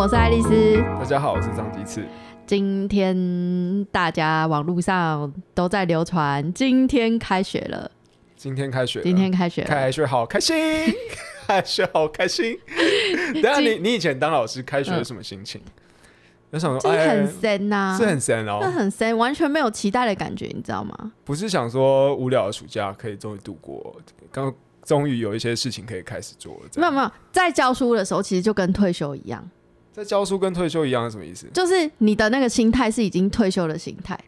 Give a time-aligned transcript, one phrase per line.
[0.00, 0.82] 我是爱丽丝。
[0.98, 2.02] 大家好，我是张吉次。
[2.46, 7.90] 今天大家网络上都在流传，今天开学了。
[8.34, 10.56] 今天开学，今天开学，开学好开心，
[11.46, 12.58] 开学好开心。
[13.34, 15.60] 等下你你以前当老师，开学有什么心情？
[16.48, 16.78] 有什么？
[16.80, 21.12] 这很深呐，是很深哦，那很深，完全没有期待的感觉，你知道吗？
[21.26, 23.94] 不是想说无聊的暑假可以终于度过，
[24.32, 24.50] 刚
[24.82, 26.60] 终于有一些事情可以开始做了。
[26.76, 29.46] 没有没有，在教书的时候，其实就跟退休一样。
[29.92, 31.46] 在教书跟退休一样是什么意思？
[31.52, 34.18] 就是你的那个心态是已经退休的心态，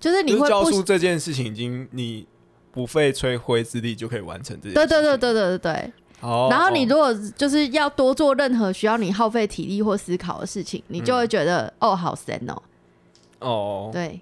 [0.00, 2.26] 就是你会教书这件事情已经你
[2.72, 4.74] 不费吹灰之力就可以完成这件。
[4.74, 5.92] 对对对对对对对。
[6.20, 6.48] 哦。
[6.50, 12.62] 然后你如果就是要多做任何需要你耗费体力或思考的事情，你就会觉得哦，好神哦。
[13.40, 13.90] 哦。
[13.92, 14.20] 对。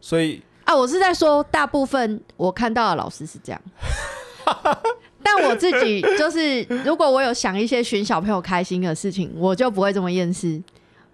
[0.00, 3.60] 所以啊，我是在说，大部分我看到的老师是这样。
[5.24, 10.62] 但我自己就是，如果我有想一些寻小朋友开心的事情，我就不会这么厌世。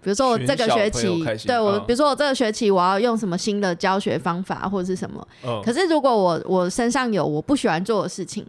[0.03, 5.25] 比如说我这个学期，对我，比如说我这个学期我要用什么新的教学方法或者是什么。
[5.63, 8.43] 可是如果我我身上有我不喜欢做的事情，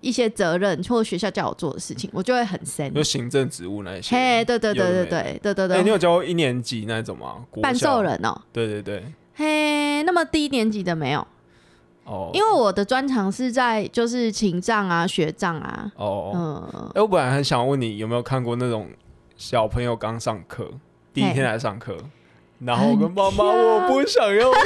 [0.00, 2.92] 一些责任或者学校叫我做的事情，我就会很生。
[2.92, 4.16] 就行政职务那些。
[4.16, 5.82] 嘿，对对对对对对对对。
[5.84, 7.36] 你有教过一年级那种吗？
[7.62, 8.36] 半兽人哦。
[8.52, 9.04] 对对对。
[9.34, 11.24] 嘿，那么低年级的没有。
[12.06, 15.92] 哦，因为我的专长是在就是情障啊、学障啊。
[15.96, 18.88] 哦，嗯，哎，我本来很想问你有没有看过那种
[19.36, 20.70] 小朋友刚上课
[21.12, 21.96] 第一天来上课，
[22.60, 24.62] 然后跟妈妈我不想要上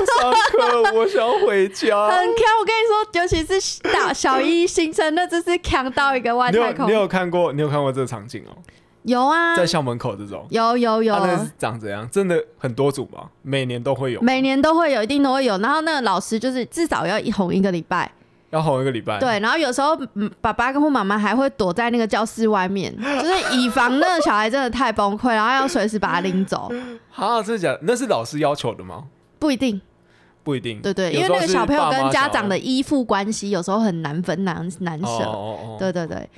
[0.52, 2.06] 课，我想要回家。
[2.08, 6.86] 很强，我跟你说，尤其是大小一新生，那真是强到一个外太空。
[6.86, 7.52] 你有看过？
[7.52, 8.56] 你有看过这个场景哦？
[9.04, 12.08] 有啊，在校门口这种，有有有，那是长怎样？
[12.10, 13.28] 真的很多组吗？
[13.42, 15.56] 每年都会有，每年都会有，一定都会有。
[15.58, 18.12] 然后那个老师就是至少要一哄一个礼拜，
[18.50, 19.18] 要哄一个礼拜。
[19.18, 19.96] 对，然后有时候
[20.42, 26.70] 爸爸跟妈妈还会躲在那个教室外面， 就是以防那个小孩真的太崩溃，然后要随时把他拎走。
[27.14, 27.78] 啊，真的假？
[27.82, 29.04] 那是老师要求的吗？
[29.38, 29.80] 不一定，
[30.44, 30.78] 不一定。
[30.82, 35.56] 对对，因为那个小朋友跟家长的依附关系有时候很难分难难舍。
[35.78, 36.28] 对对对。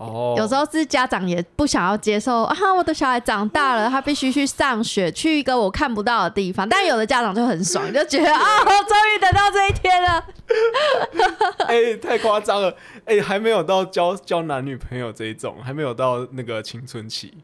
[0.00, 6.66] 哦，有时候是家长也不想要接受啊，我的小孩长大了，他必须去上学，去一个我看不到的地方。
[6.66, 10.24] 但有的家长就很爽， 就觉得啊，我终于等到这一天了。
[11.66, 12.74] 哎，太夸张了！
[13.04, 17.34] 哎，还没有到交交男女朋友这一种，还没有到那个青春期。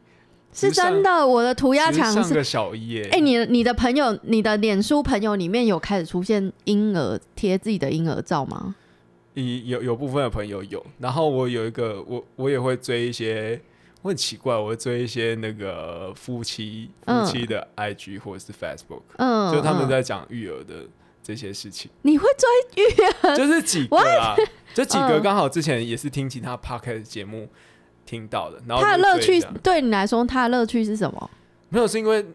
[0.51, 2.99] 是真的，我的涂鸦墙是个小一。
[3.11, 8.73] 哎，你你的朋友，你的脸书朋友里面有开始出现婴儿贴自己的婴儿照吗？
[9.43, 13.61] 有有部分的朋友有，然后我有一个我我也会追一些，
[14.01, 20.87] 我很奇怪，我会追一些那个夫妻夫妻的 IG 或者是 Facebook，嗯，就他们在讲育儿的
[21.21, 21.91] 这些事情。
[22.01, 23.35] 你会追育儿？
[23.37, 24.35] 就是几个啊，
[24.73, 27.47] 就几个刚好之前也是听其他 Podcast 节目
[28.05, 31.29] 听到的，然后他的乐趣对你来说，他的乐趣是什么？
[31.69, 32.25] 没有，是因为。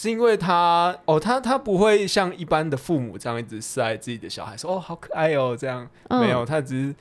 [0.00, 6.94] 是因为他哦，他他不会像一般的父母这样一直示爱自己的小孩，说哦好可爱哦这样，没有，他只是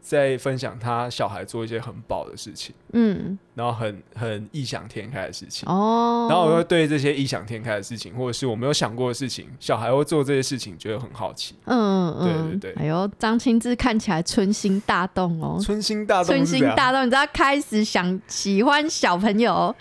[0.00, 5.68] 在分享他小孩做一些很宝的事情，嗯，然后很很异想天开的事情。
[5.68, 19.74] 哦，然后我会对这些异想天开的事情，或者是我没有想过的事情，小孩会做这些事情，觉得很好奇，嗯嗯，对对对，哎呦，张清志看起来春心大动哦，春心大动，春心大动，你知道开始想喜欢小朋友。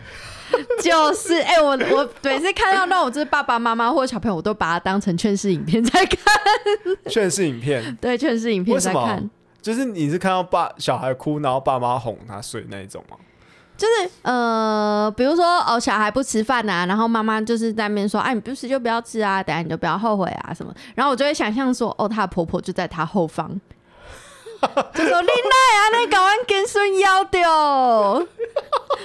[0.82, 6.18] 就是哎，我我每次看到那种就是爸爸妈妈或者小朋友，我都把它当成劝世影片在看。
[7.10, 9.30] 劝世影片，对，劝世影片在看。
[9.62, 13.18] 就是你是看到爸小孩哭，然后爸妈哄他睡那一种吗？
[13.78, 20.74] 就是呃，比如说哦，小孩不吃饭啊，然后妈妈就是在那边说，哎，你不吃就不要吃啊，等下你就不要后悔啊什么。
[20.94, 23.60] 然后我就会想象说，哦，她的婆婆就在她后方。
[24.94, 27.42] 就说你奶啊，你搞完跟孙腰丢，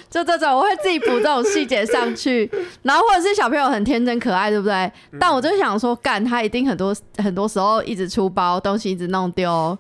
[0.09, 2.51] 就这种我会自己补这种细节上去，
[2.83, 4.93] 然后或者是小朋友很天真可爱，对不对？
[5.19, 9.77] 但我就想说，干他一定很多很多时候一直出包东西，一直弄丢，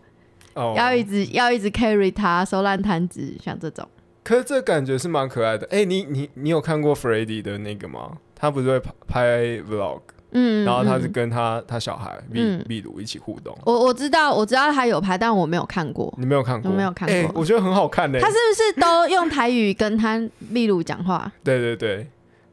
[0.77, 3.89] 要一直要一直 carry 他收烂摊子，像这种。
[4.22, 5.66] 可是这感觉是蛮可爱的。
[5.71, 8.13] 哎，你你你有看过 f r e d d y 的那个吗？
[8.34, 10.01] 他不是会拍 vlog？
[10.32, 13.56] 嗯，然后他是跟他他小孩秘秘鲁一起互动。
[13.65, 16.12] 我我知道我知道他有拍，但我没有看过。
[16.18, 16.71] 你没有看过？
[16.71, 17.41] 我没有看过。
[17.41, 18.21] 我觉得很好看的。
[18.21, 21.30] 他是不是都用台语跟他秘鲁讲话？
[21.42, 22.06] 对对对。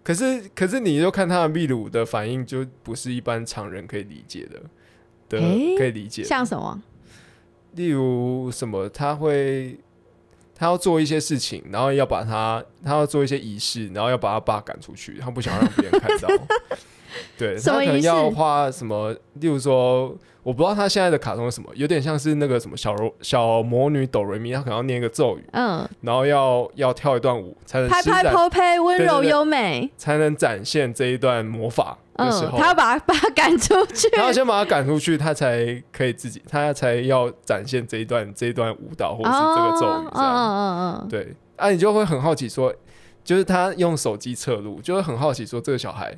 [0.04, 4.60] 可是可是，你就看他的秘鲁的反应，就不是一般常人可以理解的。
[5.30, 5.40] 的
[5.78, 6.24] 可以理解。
[6.24, 6.82] 像什么？
[7.74, 8.88] 例如什么？
[8.90, 9.78] 他会
[10.56, 16.30] 他要做一些事情，然后要把他他要做一些仪式，然后要把他爸赶出去，他不想让别人看到。
[17.38, 19.14] 对他可能要花什么？
[19.36, 29.90] 例如说，我不知道他现在的卡通是什么，有点像是那个什么小柔小魔女哆瑞咪，她可能要念一个咒语，嗯，然后要要跳一段舞才能拍拍施展泼呸，温柔优美。
[29.98, 34.10] 才能展现这一段魔法的时嗯，候，他要把把他赶出去。
[34.16, 40.34] 他要先把他赶出去，他才可以自己，他才要展现这一段这一段舞蹈或者是这个咒语这样。
[40.34, 42.74] 哦嗯嗯嗯对，啊，你就会很好奇说，
[43.24, 46.16] 就是他用手机侧录，就会很好奇说这个小孩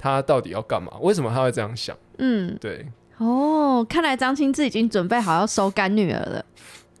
[0.00, 0.90] 他到底要干嘛？
[1.00, 1.94] 为什么他会这样想？
[2.18, 2.86] 嗯对，
[3.18, 6.44] 嗯，哦，看来张清志已经准备好要收干女儿了。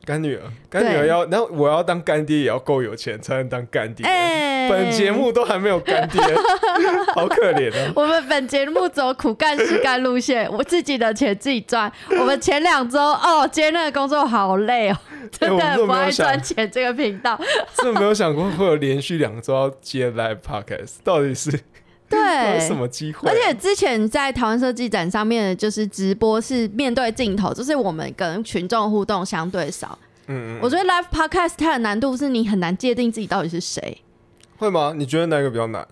[0.02, 4.04] 干女儿，干女儿要，然后我要当干爹也要够有钱才能当干爹。
[4.06, 6.20] 哎，本节目都还没有干爹，
[7.14, 7.92] 好可怜啊！
[7.94, 11.92] 我们本节目走苦干实干路线，我自己的钱自己赚。
[12.18, 14.96] 我们前两周哦，接那个工作好累哦，
[15.30, 17.38] 真的不爱赚钱这个频道。
[17.76, 21.60] 真的没有想过会有连续两周要接 live podcast，到底是
[22.10, 29.98] 对，什么机会啊、而且之前在台湾设计展上面，就是直播是面对镜头，就是我们跟群众互动相对少。
[30.26, 34.02] 嗯，嗯我觉得 live podcast 它的难度是你很难界定自己到底是谁。
[34.58, 34.92] 会吗？
[34.94, 35.86] 你觉得哪个比较难？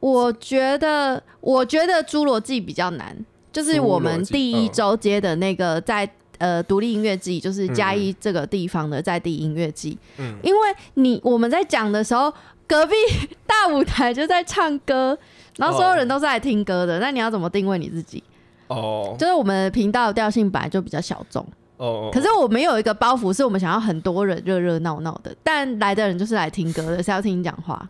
[0.00, 3.16] 我觉得，我觉得侏罗纪比较难，
[3.52, 6.10] 就是我们第一周接的那个在。
[6.42, 10.36] 呃，独立音乐季就是嘉义这个地方的在地音乐季，嗯。
[10.42, 10.60] 因为
[10.94, 12.34] 你我们在讲的时候，
[12.66, 12.94] 隔壁
[13.46, 15.16] 大舞台就在唱歌，
[15.56, 18.20] 然后所有人都是来听歌的，那你要怎么定位你自己？
[18.66, 19.14] 哦。
[19.16, 21.46] 就是我们的频道的调性本来就比较小众，
[21.76, 27.88] 哦，可是我们有一个包袱，是我们想要很多人热热闹闹的，但来的人就是来听歌的，是要听你讲话。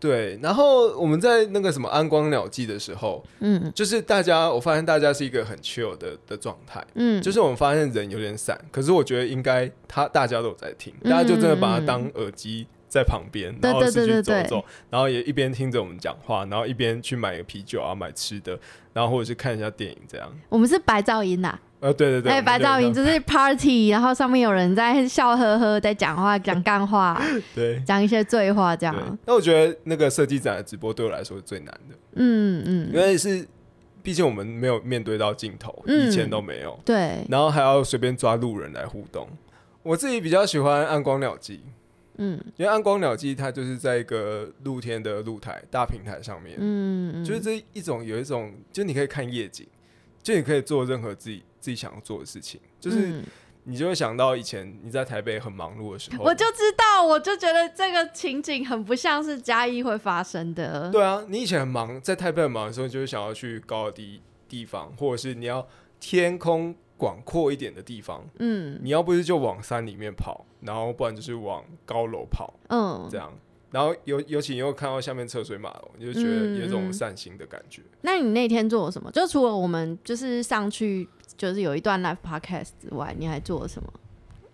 [0.00, 3.72] 对，然后我们在那个什么安光鸟季的时候，嗯。
[3.74, 18.58] 就是大家，我发现大家是一个很 chill 的的状态，嗯，就是我们发现人有点散，可是我觉得应该他大家都有在听，嗯大家就真的把它当耳机在旁边，然后是去对对对走走，然后也一边听着我们讲话，然后一边去买个啤酒啊，买吃的，
[18.92, 20.30] 然后或者是看一下电影这样。
[20.50, 27.20] 我们是白噪音呐、呃，对对对，哎、我们白噪音就就是 party， 然后上面有人在笑呵呵，在讲话、讲干话、
[27.54, 27.78] 对。
[27.84, 28.98] 讲一些醉话，这对。
[28.98, 32.86] 样。，那我觉得那个设计展的直播对我来说是最难的，嗯嗯。
[32.86, 33.46] 因嗯，为是
[34.02, 36.08] 毕竟我们没有面对到镜头，嗯。
[36.08, 39.28] 以前都没有，对，然后还要随便抓路人来互动。
[39.82, 41.60] 我自己比较喜欢暗光鸟季，
[42.16, 42.40] 嗯。
[42.56, 49.66] 因为暗光鸟季它就是在一个露天的露台大平台上面，嗯嗯，就是这一种有一种，就你可以看夜景，
[50.22, 53.24] 就你可以做任何自己自己想要做的事情，就是嗯
[53.66, 60.90] 你就会想到以前你在台北很忙碌的时候，我就知道，我就觉得这个情景很不像是嘉义会发生的。
[60.90, 65.66] 对啊，你以前很忙，在台北很忙的时候，你就会想要去高的地地方，或者是你要
[65.98, 68.78] 天空广阔一点的地方，嗯。
[68.82, 73.08] 你要不是就往山里面跑，然后不然就是往高楼跑，嗯。
[73.10, 73.32] 这，样。
[73.74, 77.82] 然后尤尤其你又看到下面车水马龙，你就觉得嗯有一种嗯散心的感觉。
[78.02, 79.10] 那你那天做了什么？
[79.10, 83.92] 就除了我们就是上去就是有一段 live podcast 之外，你还做了什么？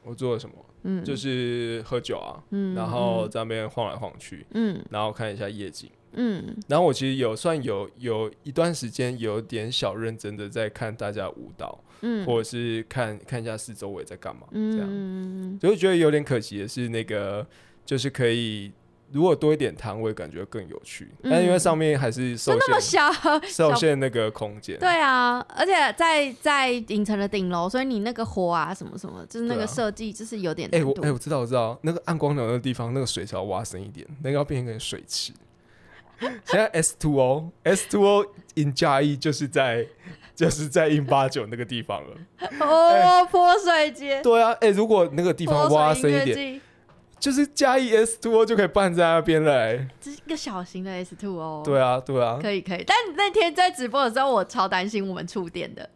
[0.04, 0.54] 我做了什么？
[0.84, 5.90] 嗯，就是喝酒啊，嗯然后在那边晃来晃去，嗯然后看一下夜景。
[6.12, 14.88] 嗯然后我其实有算有有一段时间有点小认真的在看大家舞蹈，嗯，或者是看看一下四周围在干嘛，这样。
[14.90, 17.46] 嗯就会觉得有点可惜的是，那个
[17.84, 18.72] 就是可以
[19.12, 21.08] 如果多一点摊位，感觉更有趣。
[21.22, 30.84] 但因为上面还是受就那么限小， 受限那个空间，对啊，而且在在影城的顶楼，所以你那个火啊什么什么，就是那个设计就是有点哎。
[30.84, 35.32] 我哎、我知道我知道，那个暗光流那个地方，那个水是要挖深一点，那个要变成一个水池。
[36.20, 39.86] 现在 S two O S two O in 加一就是在
[40.36, 42.16] 就是在 in 八九那个地方了。
[42.60, 46.60] 哦，泼水节，对啊，哎、如果那个地方挖深一点，季，
[47.20, 51.62] 就是加一 S two O 就可以办在那边了、哎这是一个小型的 S two 哦。
[51.64, 55.88] 对啊，对啊，可以可以，但那天在直播的时候，我超担心我们触电的，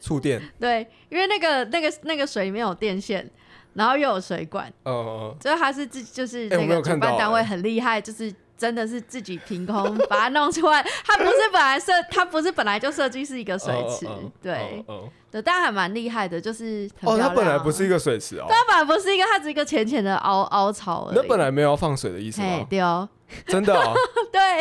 [0.00, 3.30] 触电，对，因为那个那个那个水里面有电线，
[3.74, 10.82] 然后又有水管，呃，就是他是自就是那个主办单位哎很厉害，就是真的是自己凭空把它弄出来。
[11.06, 14.06] 它不是本来设，它不是本来就设计是一个水池，
[14.42, 21.16] 对嗯嗯对，但还蛮厉害的，就是哦，它本来不是一个水池哦，它本来不是一个，它只是一个浅浅的凹凹槽而已。
[21.16, 22.48] 那本来没有要放水的意思吗？
[22.58, 23.08] 嘿对哦，
[23.46, 23.94] 真的哦
[24.30, 24.60] 对，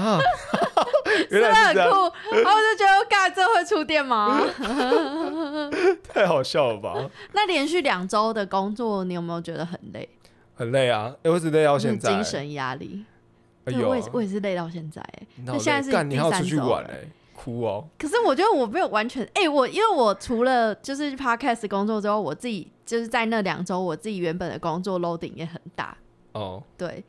[0.00, 0.18] 啊，
[1.28, 1.80] 真 的原来很酷。
[2.32, 4.40] 然后我就觉得，嘎这会触电吗？
[6.08, 6.94] 太好笑了吧？
[7.32, 10.08] 那连续两周的工作，你有没有觉得很累？
[10.54, 13.04] 很累啊，哎，我只累到现在，精神压力。
[13.64, 15.00] 对，哎呦我也是，我也是累到现在。
[15.02, 17.00] 哎那现在是你要出去玩哎，
[17.34, 25.96] 哭哦，可是我觉得我没有完全，哎、我因为我除了就是 podcast 工作之后，我自己就是在那两周，我自己原本的工作 loading 也很大，
[26.32, 27.02] 哦，对，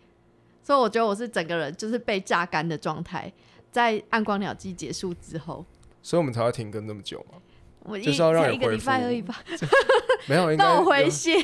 [0.63, 3.31] 所以我觉得我是整个人就是被榨干的状态。
[3.71, 5.65] 在暗光鸟季结束之后，
[6.01, 7.37] 所以我们才会停更这么久嘛。
[7.83, 9.35] 我一就是要让你一个礼拜而已吧，
[10.27, 11.35] 没有，应 该我回血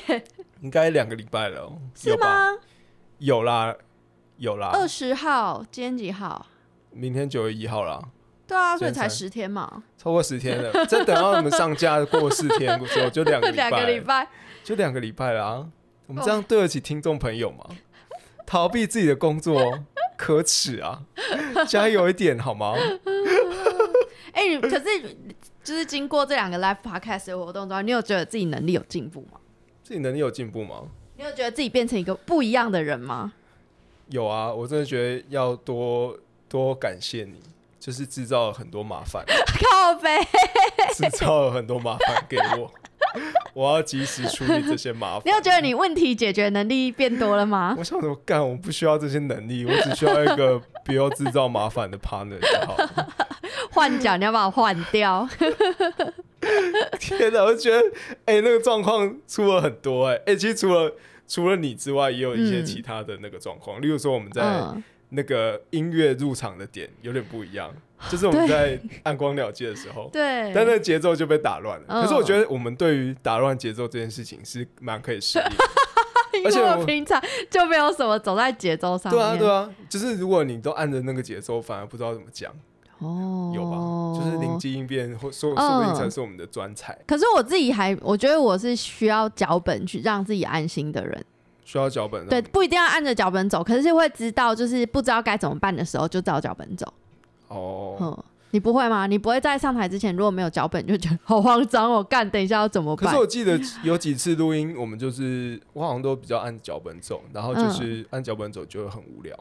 [0.61, 2.51] 应该两个礼拜了哦，是有吧？
[2.53, 2.57] 吗？
[3.17, 3.75] 有啦，
[4.37, 6.45] 有啦，二十号，今天几号？
[6.91, 8.01] 明天九月一号啦，
[8.47, 10.85] 对啊，所以才十天嘛，超过十天了。
[10.85, 14.27] 再等到你们上架过四天之后，就两个礼 两个礼拜，
[14.63, 15.67] 就两个礼拜啦。
[16.07, 17.65] 我们这样对得起听众朋友吗？
[18.45, 19.79] 逃避自己的工作，
[20.17, 21.01] 可耻啊！
[21.67, 22.75] 加油一点好吗？
[24.33, 24.85] 哎、你可是
[25.63, 29.39] 就是经过这两个 live podcast 的活动之后，你有觉得自己能力有进步吗？
[29.91, 30.83] 自己能力有进步吗？
[31.17, 33.33] 你有觉得自己变成一个不一样的人吗？
[34.07, 36.17] 有啊，我真的觉得要多
[36.48, 37.41] 多感谢你，
[37.77, 40.17] 就是制造了很多麻烦， 靠背，
[40.93, 42.71] 制造了很多麻烦给我，
[43.53, 45.24] 我要及时处理这些麻烦。
[45.25, 47.75] 你有觉得你问题解决能力变多了吗？
[47.77, 53.13] 我想怎么，干，我不需要这些能力，我只需要一个 不要制造麻烦的 partner 就好了。
[53.74, 55.27] 换角，你要把我换掉。
[57.00, 57.81] 天哪，我就觉得，
[58.25, 60.91] 哎、那个状况出了很多、哎，哎，其实除了
[61.27, 67.74] 除了你之外，也有一些嗯其他的那个状况，例如说我们在嗯，那个音乐入场的点有点不一样，
[68.10, 70.10] 就是我们在暗光了界的时候。
[70.13, 70.51] 对。
[70.53, 71.86] 但那个节奏就被打乱了。
[71.88, 75.51] 嗯可是我觉得我们对于打乱节奏这件事情是蛮可以适应的。
[76.33, 79.19] 因为而且我我平常就没有什么走在节奏上面。
[79.19, 82.50] 对啊，对啊，就是如果你都按着那个节奏，反而不知道怎么讲，
[83.01, 83.77] 哦，有吧？
[84.20, 86.98] 就是灵机应变，或说嗯说不定才是我们的专才。
[87.08, 91.25] 可是我自己还，我觉得我是需要脚本去让自己安心的人。
[91.63, 96.86] 需要脚本，对，，不一定要按着脚本走，可是会知道，就是不知道该怎么办的时候，就照脚本走。
[97.48, 99.08] 哦，嗯，你不会吗？
[99.08, 103.17] 你不会在上台之前，如果没有脚本，就觉得好慌张哦，干，等一下要怎么办可是？
[103.17, 109.34] 我记得有几次录音，我们就是我好像都比较按脚本走，然后就是按脚本走就会很无聊。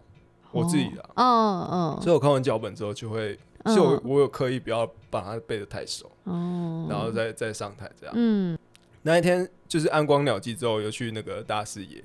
[0.53, 8.15] 我自己的啊，嗯嗯，所以我看完脚本之后就会，嗯所以我我有刻意不要把它背得太熟，哦，然后再再上台这样。
[8.17, 8.59] 嗯，
[9.03, 12.03] 那一天就是暗光鸟季之后，又去那个大视野，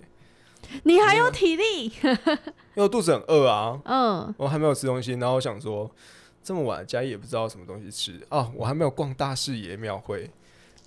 [0.84, 2.18] 你还有体力，因
[2.76, 5.90] 为我肚子很饿啊，嗯，我还没有吃东西，然后我想说
[6.44, 8.20] 这么晚嘉义也不知道什么东西吃。
[8.30, 10.30] 啊，我还没有逛大视野庙会。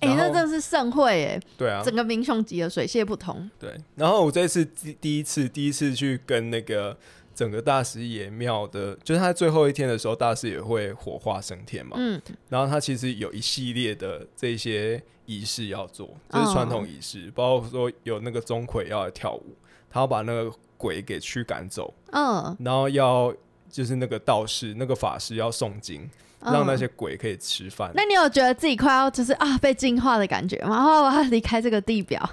[0.01, 3.49] 哎、那真的是盛会哎，对啊，整个民雄级的水泄不通。
[3.59, 6.97] 对，然后我这次第第一次第一次去跟那个
[7.39, 11.95] 整个大师爷庙的，就是他最后一天的时候，大师也会火化升天嘛。
[11.97, 19.55] 嗯然后他其实有一系列的这些仪式要做，就是传统仪式，包括说有那个钟馗要来跳舞，
[19.89, 23.33] 他要把那个鬼给驱赶走，嗯，然后要
[23.69, 26.09] 就是那个道士、那个法师要诵经，
[26.41, 27.89] 嗯让那些鬼可以吃饭。
[27.95, 30.75] 那你有觉得自己快要就是啊被净化的感觉吗？
[30.75, 32.29] 然后我要离开这个地表，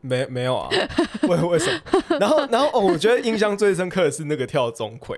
[0.00, 0.68] 没没有啊？
[1.28, 2.18] 为为什么？
[2.18, 5.16] 然后然后哦，我觉得印象最深刻的是那个跳钟馗。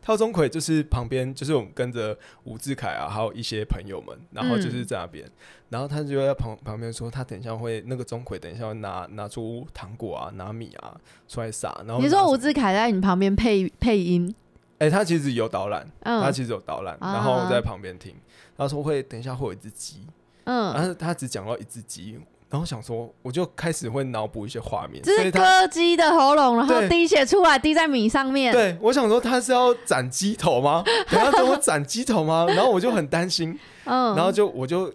[0.00, 5.28] 跳钟馗就是旁边就是我们跟着吴志凯啊，还有一些朋友们，然后就是在那边，
[5.68, 11.76] 然后他就在旁旁边说，他等一下会那个钟馗等一下会拿拿出糖果啊，拿米啊出来撒。
[11.86, 14.34] 然后你说吴志凯在你旁边配配音，
[14.78, 18.14] 哎、他其实有导览，嗯他其实有导览，啊然后我在旁边听，
[18.56, 20.06] 他说会等一下会有一只鸡，
[20.44, 22.18] 嗯，然后他只讲到一只鸡，
[22.50, 30.82] 然后想说我就开始会脑补一些画面，这是所以他的喉咙，然后滴血出来，滴在米上面。，对，我想说他是要斩鸡头吗？
[31.10, 32.46] 等下等我斩鸡头吗？
[32.48, 34.90] 然后我就很担心， 嗯，然后就我就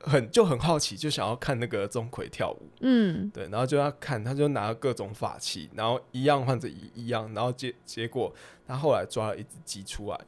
[0.00, 2.62] 很就很好奇，就想要看那个钟馗跳舞。
[2.80, 8.30] 嗯，对，然后就要看，他就拿各种法器，然后一样换着一一样，然后结结果
[8.66, 10.20] 他后来抓了一只鸡出来，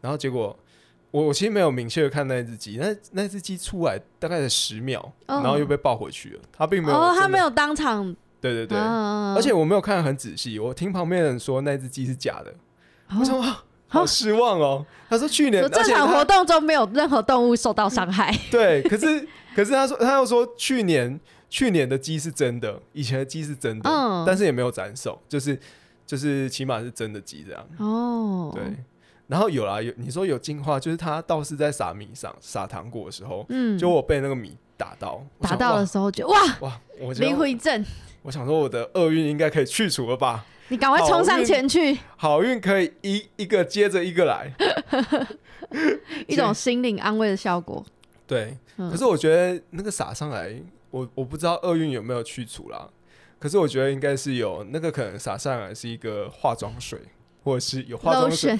[0.00, 0.58] 然后结果
[1.10, 12.50] 我我其实没有明确的看那只鸡，那那只鸡出来大概才十秒，嗯然后又被抱回去了，他并没有哦，他真的没有当场，对对对，嗯而且我没有看得很仔细，我听旁边的人说那只鸡是假的，
[13.08, 13.16] 哦。
[13.20, 14.84] 我想哇，好失望哦。
[15.08, 18.30] 他说去年，有这场活动中没有任何动物受到伤害。
[18.50, 24.24] 对，可是可是他说他又说去年去年的鸡是真的，以前的鸡是真的，嗯。
[24.26, 25.58] 但是也没有斩首，就是
[26.06, 27.66] 就是起码是真的鸡这样。
[27.78, 28.62] 哦，对，
[29.28, 37.84] 然后有啦，有你说有进化，就是他倒是在撒米上撒糖果的时候，嗯，就我被那个米打到，打到的时候就哇，哇哇，我灵魂一震，
[38.22, 40.44] 我想说我的厄运应该可以去除了吧？
[40.70, 44.52] 你赶快冲上前去，好运可以一一个接着一个来，
[46.26, 47.84] 一种心灵安慰的效果。
[48.26, 48.56] 对。
[48.76, 50.54] 嗯可是我觉得那个撒上来，
[50.92, 52.88] 我我不知道厄运有没有去除啦。
[53.40, 57.00] 可是我觉得应该是有，那个可能撒上来是一个化妆水，
[57.48, 58.58] 或者是有化妆水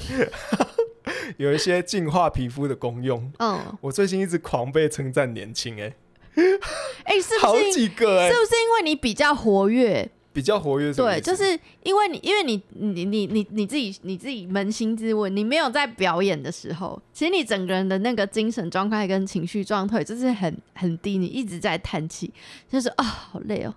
[1.37, 3.31] 有一些净化皮肤的功用。
[3.39, 5.95] 嗯，我最近一直狂被称赞年轻、欸，
[7.05, 7.73] 哎，是好不是？
[7.73, 10.11] 几个欸、是不是因为你比较活跃？
[10.33, 22.33] 比较活跃对，就是因为你，因为你，你，你，你，你自己，你自己扪心自问，你没有在表演的时候，其实你整个人的那个精神状态跟情绪状态就是很很低，你一直在叹气，
[22.71, 23.75] 就是啊，好累哦，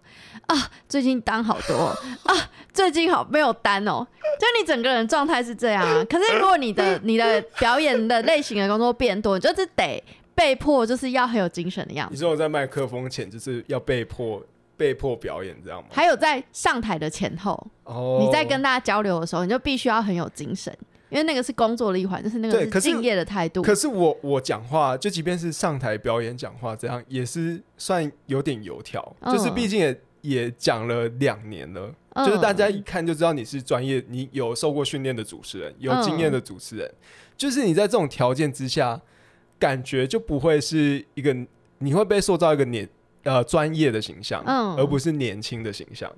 [0.48, 2.36] 啊，最近单好多哦 啊，
[2.72, 4.06] 最近好没有单哦，
[4.40, 6.06] 就你整个人状态是这样啊。
[6.10, 10.04] 可是如果你的你的表演的类型的工作变多，你就是得
[10.36, 12.14] 被迫就是要很有精神的样子。
[12.14, 14.44] 你说我在麦克风前就是要被迫
[14.82, 15.90] 被迫表演这样吗？
[15.92, 17.52] 还有在上台的前后，
[17.84, 20.76] 哦，你在跟大家交流的时候，你就必须要很有精神，
[21.10, 23.62] 因为那个是工作的一环，就是那对可是个是敬业的态度。
[23.62, 36.92] 可是我我讲话，就即便是上台表演讲话，这样也是算有点油条，嗯就是毕竟也也讲了两年了，嗯就是大家一看就知道你是专业，你有受过训练的主持人，有经验的主持人，
[37.38, 39.00] 就是你在这种条件之下，
[39.60, 41.38] 感觉就不会是一个
[41.78, 42.90] 你会被塑造一个年
[43.24, 46.12] 呃专业的形象，嗯而不是年轻的形象。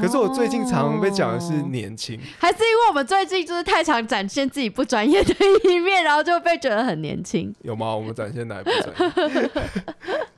[0.00, 5.34] 可是我最近常常被讲的是哦年轻，还是因为我们最近就是太常展现自己不专业的
[5.64, 7.54] 一面，然后就被觉得很年轻。
[7.62, 7.94] 有吗？
[7.96, 9.50] 我们展现哪一部专业？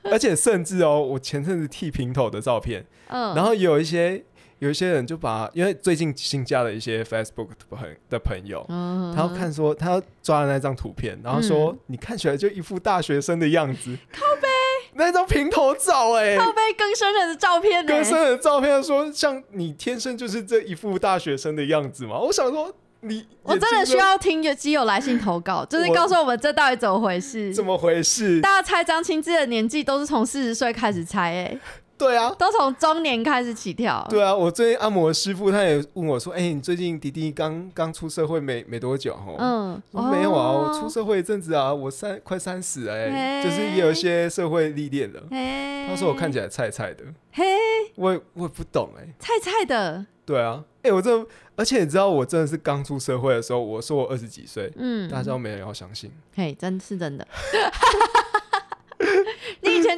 [0.13, 4.23] 而且甚至哦，我前阵子剃平头的照片，嗯，然后有一些
[4.61, 14.49] 有一些人就把，因为最近新加了一些 Facebook 的朋的朋友，嗯他要看说他要抓了那张图片，然后说、你看起来就一副大学生的样子，靠背
[15.01, 27.53] 那张平头照哎、靠背更生人的照片呢、跟生的照片说像你天生就是这一副大学生的样子嘛，我想说你我真的需要听有基友来信投稿， 就是告诉我们这到底怎么回事。
[27.55, 28.43] 怎么回事？
[28.43, 31.59] 大家猜张清志的年纪都是从四十岁开始猜、哎，
[32.01, 32.35] 对啊。
[32.39, 34.05] 都从中年开始起跳。
[34.11, 45.23] 对啊，我最近按摩师傅他也问我说：“哎、你最近弟弟刚刚出社会没没多久哦？”嗯，我没有啊，我哦出社会一阵子啊，我三快三十哎，嘿就是也有一些社会历练了。
[45.31, 47.45] 嘿他说我看起来菜菜的，嘿
[47.97, 49.07] 我也我也不懂哎。
[49.19, 51.27] 菜菜的，对啊，哎、我这
[51.57, 56.11] 而且你知道我真的是刚出社会的时候，我说我二十几岁，嗯，大家都没人要相信。
[56.35, 57.27] 嘿，真是真的。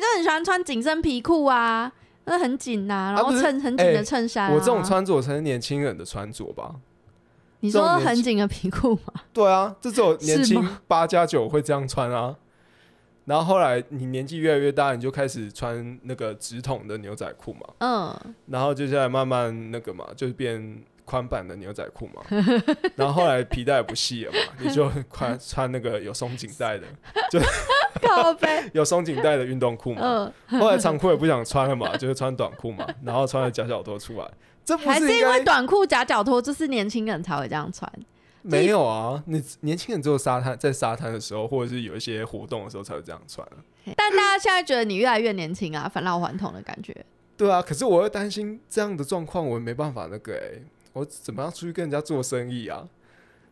[0.02, 1.92] 就很喜欢穿紧身皮裤啊，
[2.24, 6.74] 那很紧呐、然后衬很紧哎的衬衫、啊我这种，穿着才是年轻人的穿着吧？
[7.60, 9.22] 你说很紧的皮裤吗？
[9.32, 12.36] 对啊，这只有年轻八加九会这样穿啊。
[13.24, 17.60] 然后后来你年纪越来越大，你就开始穿那个直筒的牛仔裤嘛。
[17.78, 22.22] 嗯，然后接下来慢慢那个嘛，就是变宽版的牛仔裤嘛。
[22.96, 26.86] 然后后来皮带也不细了嘛， 你就穿穿那个有松紧带的，
[28.00, 30.00] 靠背，有松紧带的运动裤嘛。
[30.48, 34.26] 嗯，后来长裤也不想穿了嘛，就是穿短裤嘛，然后穿了夹脚拖出来。
[34.64, 37.92] 这不还是短裤夹脚拖，就是年轻人才会这样穿。
[38.40, 39.22] 没有啊？
[39.26, 43.58] 你年轻人只有沙滩在沙滩的时候，或者是有一些活动的时候才会这样穿啊。
[43.96, 46.96] 但大家现在觉得你越来越年轻啊，返老还童的感觉。
[47.36, 50.62] 对啊，可是我又担心这样的状况，我没办法那个哎、
[50.92, 52.88] 我怎么样出去跟人家做生意啊？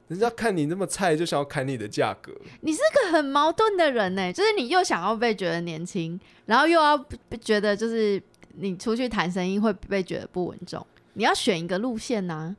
[0.09, 2.33] 人家看你那么菜，就想要砍你的价格。
[2.62, 6.98] 你是个很矛盾的人呢、就是你又想要被觉得年轻，然后又要
[7.29, 8.20] 被觉得就是
[8.57, 12.57] 你出去谈生意会被觉得不稳重，你要选一个路线呐、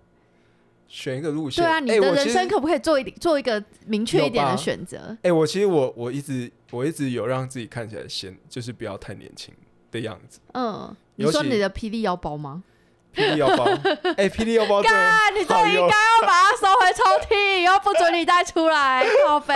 [0.88, 1.62] 选一个路线。
[1.62, 5.18] 对啊，你哎的人生可不可以做一做一个明确一点的选择？
[5.24, 9.54] 哎、我其实我我一直我一直有让自己看起来显，就是不要太年轻
[9.92, 10.40] 的样子。
[10.54, 12.64] 嗯，你说你的霹雳腰包吗？
[13.16, 13.66] 霹雳腰包，
[14.18, 19.54] 哎、霹雳腰包你这应该要把它收回抽屉，又不准你带出来， 靠背。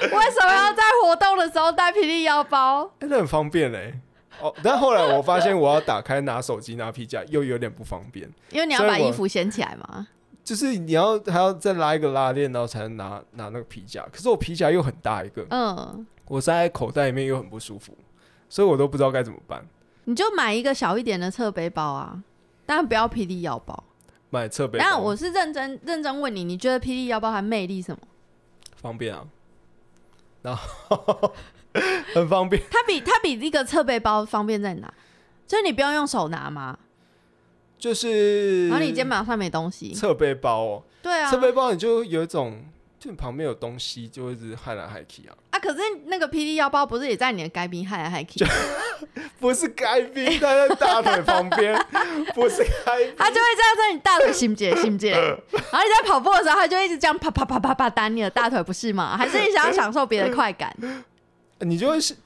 [0.00, 2.84] 为什么要在活动的时候带霹雳腰包？
[3.00, 3.94] 哎、那很方便嘞、
[4.40, 10.06] 哦，但后来我发现我要打开拿手机拿皮夹又有点不方便，因为你要把衣服掀起来嘛。
[10.44, 14.02] 就是你要还要再拉一个拉链，然后才能拿拿那个皮夹。
[14.10, 17.92] 可是我皮夹又很大一个，嗯，我塞在口袋里面又很不舒服，
[18.48, 19.66] 所以我都不知道该怎么办。
[20.04, 22.16] 你就买一个小一点的侧背包啊，
[22.68, 23.82] 当然不要霹雳腰包。
[24.28, 27.98] 买侧背包，但我是认真认真问你，你觉得霹雳腰包它魅力什么？
[28.76, 29.24] 方便啊，
[30.42, 31.32] 然后
[32.12, 32.62] 很方便。
[32.70, 34.92] 它比它比那个侧背包方便在哪？
[35.46, 36.78] 就是你不用用手拿吗，
[37.78, 39.94] 就是然后你肩膀上没东西。
[39.94, 42.62] 侧背包哦，对啊，侧背包你就有一种，
[42.98, 45.36] 就你旁边有东西，就会一直害来害去啊。
[45.50, 48.44] 啊，可是那个霹雳腰包不是也在你的该兵害来害去？
[49.38, 51.74] 不是该兵，它在大腿旁边，
[52.34, 53.14] 不是该 兵。
[53.16, 59.16] 它就会这样在你大腿心结心结， 然后你在跑步的时候，他就一直这样啪啪啪啪啪打你的大腿，不是吗？
[59.16, 60.74] 还是你想要享受别的快感？
[61.60, 62.16] 你就会是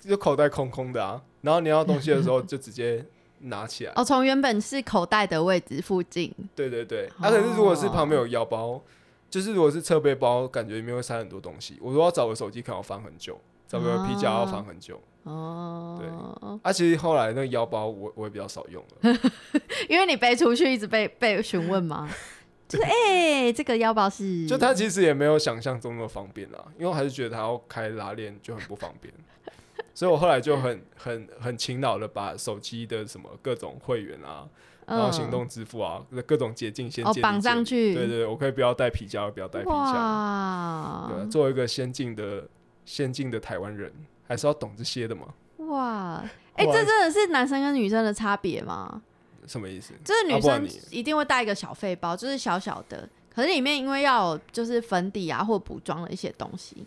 [0.00, 3.02] 就口袋空空的啊，然后你要东西的时候就直接
[3.40, 3.92] 拿起来。
[3.96, 8.82] 哦，从原本是口袋的位置附近，对对对，啊，可是如果是旁边有腰包，
[9.30, 11.78] 就是如果是侧背包，感觉里面会塞很多东西。
[11.80, 15.00] 我如果要找个手机，可能要翻很久，找个皮夹要翻很久。
[15.24, 19.18] 哦，啊，其实后来那个腰包我我也比较少用了，
[19.88, 22.08] 因为你背出去一直被被询问嘛？
[22.66, 29.12] 就是哎、这个腰包是，就它其实也没有想象中那么方便啦，因为我还是觉得它要开拉链就很不方便，
[29.94, 34.46] 所以我后来就很很很勤劳的把手机的什么各种会员啊，
[34.88, 42.48] 然后行动支付啊，各种捷径先绑上去对对对，我可以不要带皮夹，不要带皮夹，哇对啊，作为一个先进的
[42.84, 43.92] 先进的台湾人，
[44.26, 45.26] 还是要懂这些的嘛。
[45.58, 46.24] 哇，
[46.56, 49.02] 哎、哇这真的是男生跟女生的差别吗？
[49.46, 49.92] 什么意思？
[50.04, 56.86] 就是女生一定会带一个小费包，就是小小的，可是里面因为要有就是粉底啊或补妆的一些东西，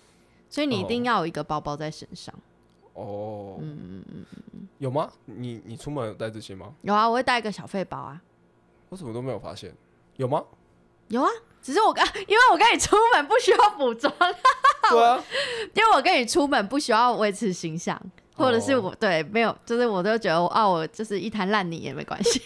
[0.49, 2.33] 所以你一定要有一个包包在身上。
[2.33, 2.39] 哦，
[2.95, 5.09] 嗯嗯嗯，有吗？
[5.25, 6.73] 你你出门有带这些吗？
[6.81, 8.21] 有啊，我会带一个小费包啊，
[8.89, 9.73] 我怎么都没有发现，
[10.17, 10.43] 有吗？
[11.07, 11.29] 有啊。
[11.61, 14.11] 只是我跟， 因为我跟你出门不需要补妆，
[14.89, 15.23] 对啊，
[15.75, 18.01] 因为我跟你出门不需要维持形象，
[18.35, 22.41] 或者是我、对没有，就是我都觉得啊，我就是一滩烂泥也没关系。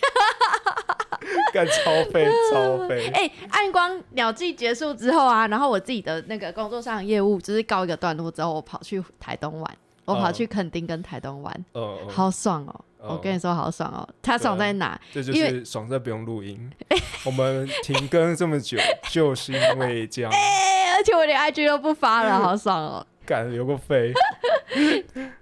[1.54, 3.08] 干超费超费。
[3.14, 15.00] 哎、暗光鸟季结束之后啊，然后我自己的那个工作上的业务就是告一个段落之后，我跑去台东玩，我跑去垦丁跟台东玩，嗯，嗯好爽哦、嗯我跟你说好爽哦、它爽在哪？
[15.13, 16.72] 这就因为是爽在不用录音。
[17.24, 18.78] 我们停更这么久，
[19.12, 24.12] 就是因为这样， 哎、而且我连 IG 都不发了，好爽哦、 敢留个肺。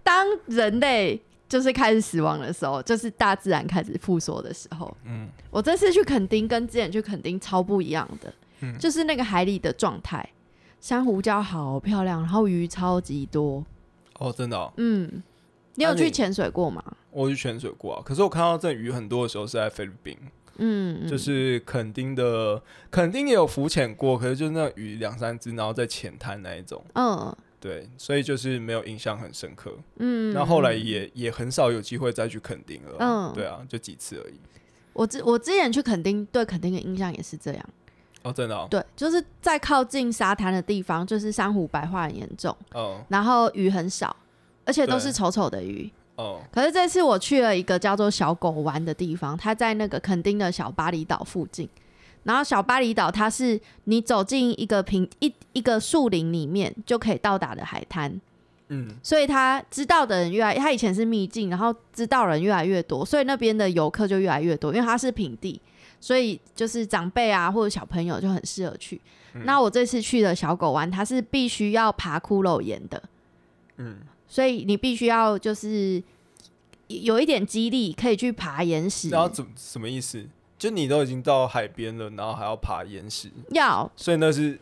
[0.03, 4.95] 当人类就是开始死亡的时候，就是大自然开始复苏的时候。
[5.05, 10.27] 嗯我这次去垦丁跟之前去垦丁超不一样的，嗯就是那个海里的状态，
[10.81, 13.63] 珊瑚礁好漂亮，然后鱼超级多。
[14.19, 15.23] 哦，真的哦，嗯，
[15.75, 16.83] 你有去潜水过吗？
[17.11, 20.17] 我去潜水过啊，可是我看到这鱼很多的时候是在菲律宾，
[20.57, 29.73] 嗯，嗯就是垦丁的，垦丁也有浮潜过，可是就是那鱼两三只，然后在浅滩那一种，嗯对，所以就是没有印象很深刻。
[29.97, 34.33] 嗯，那后来嗯也也很少有机会再去垦丁了，嗯对啊，就几次而已。
[34.91, 37.69] 我之我之前去垦丁，对垦丁的印象也是这样。
[38.23, 43.01] 哦，真的哦，对，就是在靠近沙滩的地方，就是珊瑚白化很严重，哦。
[43.09, 44.15] 然后鱼很少，
[44.65, 45.91] 而且都是丑丑的鱼。
[46.15, 51.67] 哦，可是这次我去了一个叫做小狗湾的地方，它在那个垦丁的小巴厘岛附近。
[52.23, 58.21] 然后小巴厘岛它是你走进一个平一一个树林里面就可以到达的海滩，
[58.69, 65.59] 嗯，所以他知道的人越来，他以前是秘境，然后知道人越来越多，所以那边的游客就越来越多，因为它是平地，
[66.03, 68.99] 所以就是长辈啊或者小朋友就很适合去。
[69.33, 69.45] 嗯。
[69.45, 73.01] 那我这次去的小狗湾，它是必须要爬骷髅岩的，
[73.77, 76.03] 嗯，所以你必须要就是
[76.87, 79.09] 有一点激励，可以去爬岩石。
[79.11, 80.27] 然后怎什么意思？
[80.57, 83.89] 就你都已经到海边了，然后还要爬岩石，要。
[83.95, 84.59] 所以那是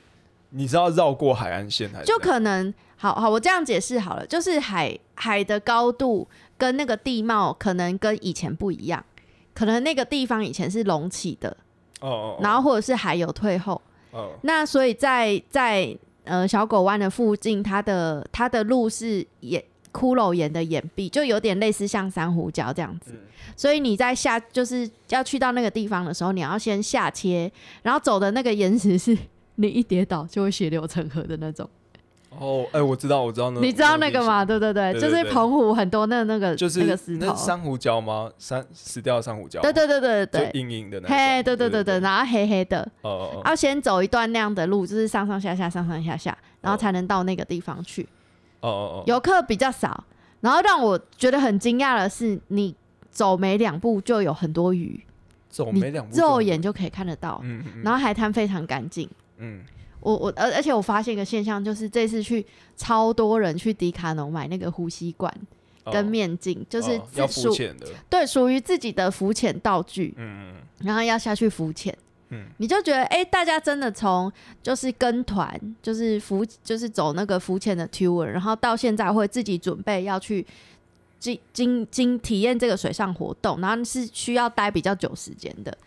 [0.51, 2.05] 你是要绕过海岸线还是？
[2.05, 9.03] 就可能好好，我这样解释好了，就是海海的高度跟那个地貌可能跟以前不一样，
[9.53, 11.55] 可能那个地方以前是隆起的，
[12.01, 23.11] 哦哦，然后或者是还有退后，哦那所以在在呃小狗湾的附近，它的它的路是岩骷髅岩的岩壁，就有点类似像珊瑚礁这样子。
[23.13, 23.19] 嗯
[23.57, 29.17] 所以你在下就是要去到那个地方的时候，你要先下切，然后走的那个岩石是
[29.55, 31.69] 你一跌倒就会血流成河的那种。
[32.39, 34.43] 哦，哎，我知道，我知道那，你知道那个吗？？
[34.45, 38.31] 对对对，对对就是澎湖很多那那个就是那个石头那，珊瑚礁吗？
[38.37, 48.03] 珊死掉的珊瑚礁，对对对对就对硬硬的那种，嘿，对对对对，对，然后黑黑的，哦哦哦要先走一段那样的路，就是上上下下、上上下下，然后才能到那个地方去。
[48.61, 50.03] 哦哦哦，游客比较少，
[50.39, 52.73] 然后让我觉得很惊讶的是，你
[53.09, 55.03] 走没两步就有很多鱼，
[55.49, 57.41] 走你没两步，肉眼，就可以看得到。
[57.43, 59.09] 嗯嗯然后海滩非常干净。
[59.37, 59.61] 嗯，
[60.01, 65.33] 我我而而且我发现一个现象，就是这次去超多人去迪卡侬买那个呼吸管
[65.83, 71.95] 哦跟面镜，就是浮潜的，对属于自己的浮潜道具，嗯嗯然后要下去浮潜。
[72.33, 74.31] 嗯你就觉得，哎、大家真的从
[74.63, 80.45] 就是跟团，就是浮，就是走那个浮潜的 tour，然后到现在会自己准备要去
[81.19, 85.77] 经经经体验这个水上活动，然后是需要待比较久时间的，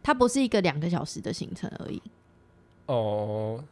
[0.00, 2.00] 它不是一个两个小时的行程而已。
[2.92, 3.62] 哦，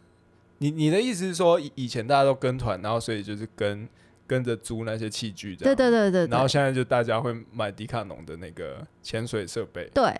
[0.58, 3.88] 你你的意思是说，以以前大家都跟团，然后所以就是跟
[4.28, 10.14] 跟着租那些器具，的对样，对对对对然后现在就大家会买迪卡侬的那个潜水设备，对，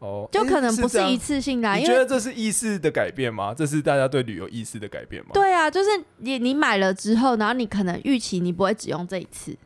[0.00, 1.08] 哦，就可能不是样。
[1.08, 3.54] 一次性的啊、你因为觉得这是意识的改变吗？
[3.54, 9.56] 这是大家对旅游意识的改变吗？，对啊，就是你你买了之后，然后你可能预期你不会只用这一次，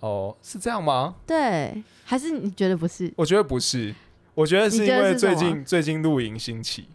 [0.00, 1.14] 哦，是这样吗？
[1.26, 3.10] 对，还是你觉得不是？
[3.16, 3.94] 我觉得不是，
[4.34, 5.52] 我觉得是你觉因为最什么？
[5.52, 6.88] 近最近露营兴起，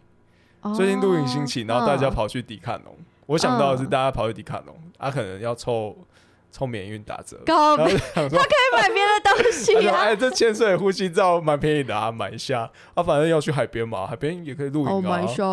[0.74, 2.94] 最近露营兴起，然后大家哦跑去迪卡侬，
[3.26, 5.96] 我想到的是嗯大家跑去迪卡侬，啊，可能要凑
[6.52, 9.96] 抽免运打折，高然后想说，可以买别的东西啊。
[10.00, 12.70] 哎，这潜水呼吸罩蛮便宜的啊，买一下。
[12.94, 15.44] 啊，反正要去海边嘛，海边也可以露哦，营啊买，下，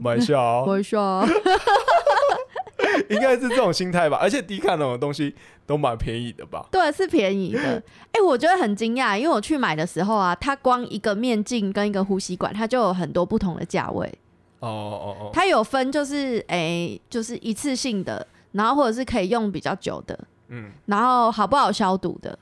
[0.00, 0.98] 买一下啊，买下。
[3.10, 4.18] 应该是这种心态吧。
[4.20, 5.34] 而且迪卡侬的东西
[5.66, 6.66] 都蛮便宜的吧？
[6.72, 7.82] 对，是便宜的。
[8.12, 14.10] 哎、我觉得很惊讶，因为我去买的时候啊，它光一个面镜跟一个呼吸管，它就有很多不同的价位。
[14.60, 22.38] 哦哦哦，它有分就是哎、就是一次性的，然后或者是可以用比较久的，嗯然后好不好消毒的。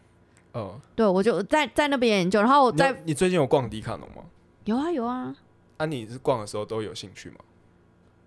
[0.53, 4.23] 哦，对，我就在在那边研究，然后在你最近有逛迪卡侬吗？
[4.65, 5.35] 有啊有啊，
[5.79, 7.37] 啊，你是逛的时候都有兴趣吗？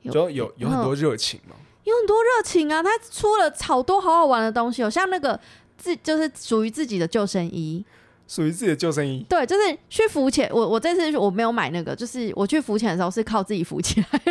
[0.01, 1.55] 有就有有很多热情吗？
[1.83, 2.83] 有很多热情啊！
[2.83, 5.39] 它出了好多好好玩的东西哦，像那个
[5.77, 7.83] 自就是属于自己的救生衣，
[8.27, 9.25] 属于自己的救生衣。
[9.29, 10.49] 对，就是去浮潜。
[10.53, 14.21] 我我这次我没有买那个，就是我去浮潜的时候是靠自己浮起来。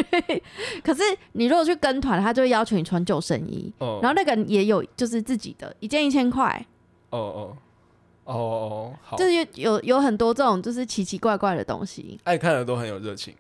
[0.84, 6.64] 可是你如果去跟团，他就会要求你穿救生衣，哦，然后那个也有就是自己的，一件一千块，
[7.10, 7.56] 哦哦
[8.24, 8.34] 哦。
[8.34, 9.16] 哦，好。
[9.16, 12.18] 就，是有有有很多这种就是奇奇怪怪的东西。
[12.24, 13.32] 爱看的都很有热情，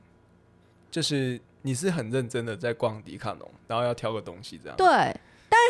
[0.90, 5.20] 就是你是很认真的在逛迪卡侬，然后要挑个东西这样，对，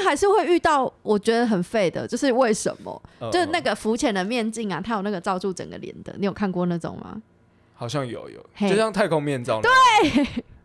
[0.05, 3.03] 还是会遇到我觉得很废的，就是为什么？
[3.21, 7.21] 嗯就是那嗯个浮潜的面镜啊，它有那个罩住整个脸的，你有看过那种吗？
[7.75, 8.69] 好像有有，嘿。
[8.71, 9.71] 就像太空面罩对，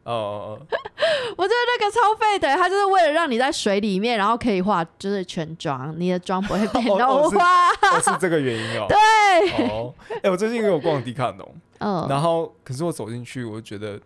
[0.03, 0.59] 哦哦哦，
[1.37, 7.69] 我觉得那个超废的，它就是为了让你在水里面，然后可以化就是全妆，你的妆不会被 哦哦是弄花。
[7.69, 13.99] 哦是这个原因哦， 对，哦，哎，我最近也有逛迪卡侬，嗯，然后可是我走进去，我就觉得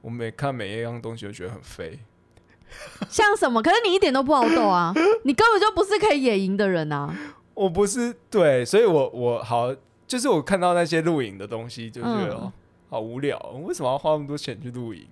[0.00, 1.98] 我每看每一样东西，都觉得很废。
[3.08, 3.62] 像什么？
[3.62, 4.92] 可是你一点都不好斗啊，
[5.24, 7.14] 你根本就不是可以野营的人啊。
[7.54, 9.74] 我不是对，所以我我好，
[10.06, 12.52] 就是我看到那些露营的东西，就觉得、
[12.90, 15.06] 好无聊，为什么要花那么多钱去露营？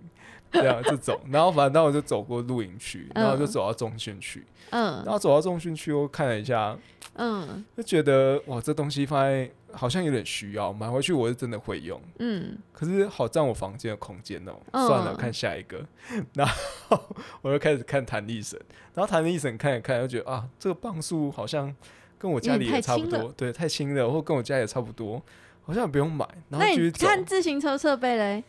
[0.52, 4.96] 这样这种，然后反正我就走过露营区，然后就走到中训区，嗯。
[4.98, 6.78] 然嗯后走到中训区，我看了一下，
[7.14, 7.64] 嗯。
[7.76, 14.86] 就觉得哇，这东西放在好像有点需要，买回去我是真的会用，嗯，可是好占我房间的空间哦、嗯。
[14.86, 15.84] 算了，看下一个，
[16.34, 16.98] 然后
[17.42, 18.58] 我就开始看弹力绳，
[18.94, 21.74] 然后弹力绳看一看，就觉得啊，这个磅数好像
[22.18, 25.22] 跟我家里也差不多，对，太轻了，或跟我家也差不多，
[25.62, 26.26] 好像也不用买。
[26.48, 28.44] 然后那你继续走，看自行车设备嘞？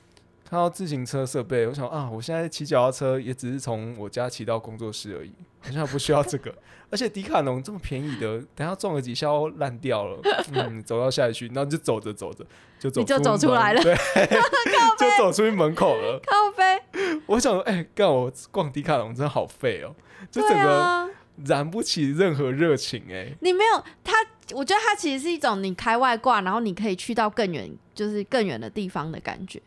[0.56, 6.56] 看到自行车设备，我想啊，我现在骑脚踏车也只是从我家骑到工作室而已，好像不需要这个。
[6.90, 10.18] 而且迪卡侬这么便宜的，等下撞了几下都烂掉了，
[10.54, 12.46] 嗯，走到下一区，然后就走着走着
[12.80, 13.94] 就走，你就走出来了对，
[14.98, 16.22] 就走出去门口了。
[16.26, 19.94] 靠背，我想说，哎、干我逛迪卡侬真的好废哦、
[20.32, 21.10] 就整个啊，
[21.46, 24.14] 燃不起任何热情哎、你没有他，
[24.54, 29.62] 我觉得它其实是一种你开外挂，然后你可以去到更远，就是更远的地方的感觉。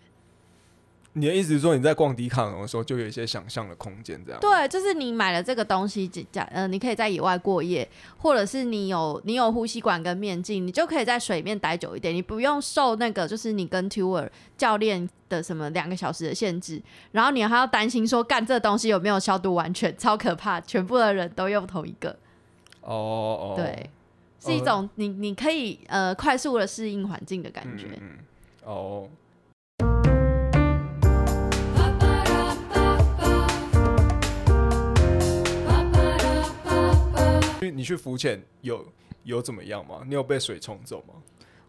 [1.18, 4.40] 你的意思是说你在逛迪卡侬的时候就有一些想象的空间，这样？
[4.40, 16.80] 对，就是你买了这个东西，假呃，你可以在野外过夜，或者是你有你有呼吸管跟面镜，你就可以在水面待久一点，你不用受那个就是你跟 tour 教练的什么两个小时的限制，
[17.12, 22.10] 然后你还要担心说干这东西有没有消毒完全，超可怕，全部的人都用同一个，
[22.82, 23.90] 哦哦，对，
[24.40, 27.86] 是一种你你可以呃快速的适应环境的感觉。
[27.86, 28.18] 嗯嗯嗯
[28.64, 29.08] 哦。
[37.68, 38.84] 去你去浮潜有
[39.24, 40.02] 有怎么样吗？
[40.06, 41.14] 你有被水冲走吗？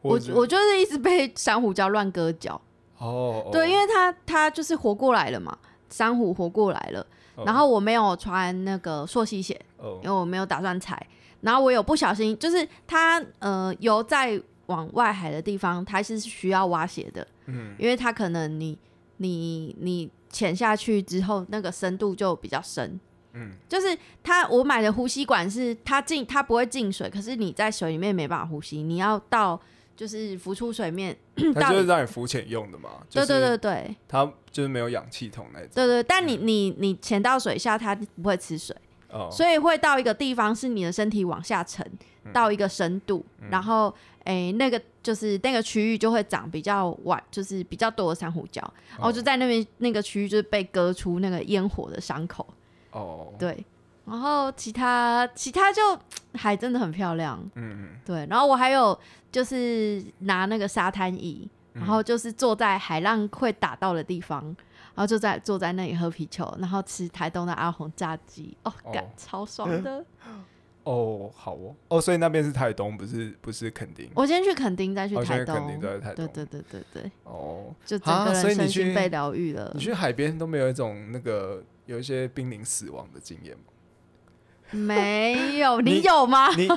[0.02, 2.60] 我我就是一直被珊瑚礁乱割脚，
[3.00, 5.58] 哦，哦对，因为它它就是活过来了嘛，
[5.90, 11.06] 珊瑚活过来了，哦然后我没有穿那个溯溪鞋，哦因为我没有打算踩，
[11.42, 18.78] 然后我有不小心，就是它呃游在往外海的地方，它是需要挖鞋的，嗯因为它可能你
[19.18, 22.98] 你你潜下去之后，那个深度就比较深。
[23.34, 29.60] 嗯就是它，我买的呼吸管是它进，它不会进水，可是你在水里面没办法呼吸，你要到
[29.96, 31.18] 就是浮出水面。
[31.54, 32.90] 它就是让你浮潜用的嘛。
[33.10, 35.70] 就对对对对它就是没有氧气筒那种。
[35.74, 38.76] 对对，但你你你潜到水下，它不会吃水。
[39.12, 41.84] 哦，所以会到一个地方是你的身体往下沉，
[42.26, 43.92] 嗯到一个深度，然后
[44.26, 48.62] 诶、那个就是那个区域就会长比较晚，就是比较多的珊瑚礁，
[48.92, 52.46] 然后就在那边那个区域就是被割出那个烟火的伤口，
[52.92, 53.66] 哦，对，
[54.06, 55.82] 然后其他其他就
[56.34, 57.90] 海真的很漂亮，嗯嗯。
[58.06, 58.98] 对，然后我还有
[59.32, 61.82] 就是拿那个沙滩椅，嗯。
[61.82, 64.44] 然后就是坐在海浪会打到的地方，
[64.96, 70.04] 然后就在坐在那里喝啤酒，然后吃台东的阿红炸鸡，哦，感、哦超爽的。
[70.86, 74.10] 哦，好哦，哦，所以那边是台东，不是不是垦丁。
[74.16, 75.56] 我先去垦丁，再去台东。
[75.56, 76.26] 去垦丁再去台东。
[76.26, 79.70] 对对对对对，哦，就整个人身心被疗愈了。
[79.76, 79.80] 你。
[79.80, 83.64] 去海边都没有一种那个有一些濒临死亡的经验吗？
[84.72, 86.50] 没有， 你你有吗？
[86.56, 86.70] 你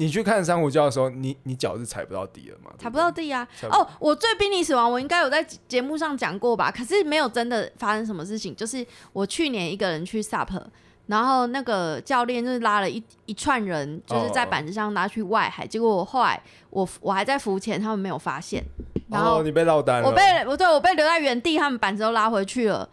[0.00, 2.72] 你去看珊瑚礁的时候，你你脚是踩不到底的嘛？
[2.76, 3.46] 踩不到地啊！
[3.70, 6.72] 哦，我最濒临死亡，我应该有在节目上讲过吧？
[6.72, 8.56] 可是没有真的发生什么事情。
[8.56, 10.60] 就是我去年一个人去 SUP，
[11.06, 18.64] 然后那个教练就是拉了一一串人，就是在哦板子上拉去外海，结果我后来我我还在浮潜，他们没有发现，
[19.08, 20.08] 然后哦，你被落单了。
[20.08, 22.88] 我被我对我被留在原地，他们板子都拉回去了。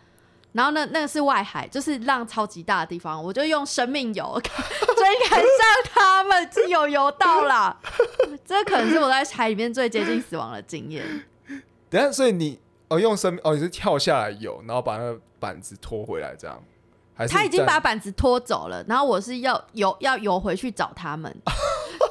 [0.52, 5.48] 然后那那个是外海，就是浪超级大的地方，我就用生命游 追赶上
[5.94, 7.78] 他们，就有游到啦。
[8.46, 11.06] 这可能是我在海里面最接近死亡的经验。
[11.90, 16.60] 等下，所以你哦用生命哦你是跳下来游，然后把那个板子拖回来这样，
[17.16, 21.32] 还是他已经把板子拖走了，然后我是要游要游回去找他们。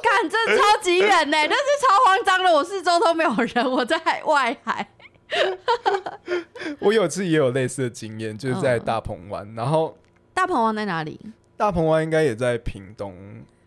[0.01, 2.51] 干，这超级远呢、那是超慌张的。
[2.51, 4.87] 我四周都没有人，我在外海。
[6.79, 9.97] 我有次也有类似的经验，就是在嗯大鹏湾，然后
[10.33, 11.19] 大鹏湾在哪里？
[11.57, 13.13] 大鹏湾应该也在屏东，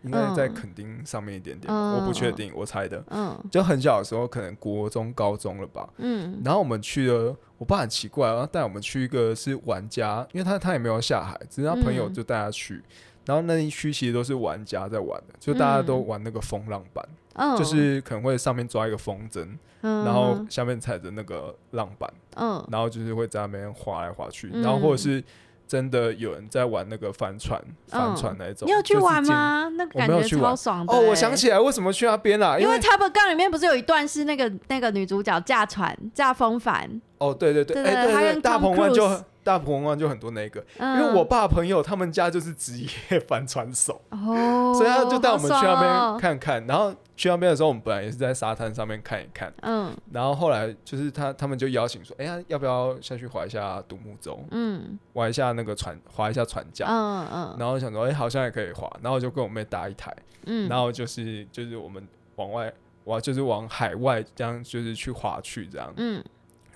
[0.01, 3.03] 应该在嗯垦丁上面一点点，嗯我不确定，我猜的。
[3.09, 5.87] 嗯就很小的时候，可能国中、高中了吧。
[5.97, 12.81] 嗯然后我们去了，我爸很奇怪，然后带我们去一个是玩家，因为他他也没有下海，只是他朋友嗯就带他去。
[13.25, 19.47] 然后那一区其实都是玩家在玩的，就大家都嗯玩那个风浪板，嗯，就是可能会上面抓一个风筝，
[19.83, 25.23] 嗯，然后下面踩着那个浪板，嗯然后就是会在那边滑来滑去，嗯然后或者是
[25.67, 28.67] 真的有人在玩那个帆船，帆船那一种。
[28.67, 28.97] 嗯你有去？
[28.97, 29.69] 玩吗？
[29.75, 46.65] 那感觉超爽的、哦，我欸想起来为什么去那边了，因为为 Top Gun 里面不是有一段是那个那个女主角驾船驾风帆，哦，对对对，对哎对对，大鹏湾就大鹏湾就很多那个，嗯，因为我爸朋友他们家就是职业 帆船手，哦，所以他就带我们去那边哦，看看。
[46.65, 49.93] 然后去那边的时候，我们本来也是在沙滩上面看一看，嗯。
[50.11, 54.97] 然后后来就是他他们就邀请说，哎呀，要不要下去划一下独木舟，嗯。
[55.13, 56.87] 划一下那个船，划一下船桨。
[56.89, 57.55] 嗯嗯。
[57.59, 62.07] 然后想说，哎、好像也可以划，然后就跟我妹搭一台，嗯，然后就是就是我们
[62.37, 62.71] 往外，
[63.05, 65.93] 哇，就是往海外这样，就是去划去这样。
[65.97, 66.23] 嗯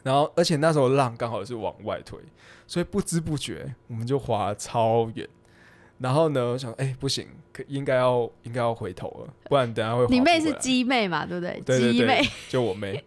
[0.07, 2.17] 然后而且那时候浪刚好是往外推，
[2.65, 5.27] 所以不知不觉我们就滑超远。
[5.99, 11.61] 然后呢，我想，哎、不行，可应该要应该要回头了，不然等下会你妹是鸡妹嘛，对不对？
[11.65, 13.03] 对对对鸡妹， 就我妹，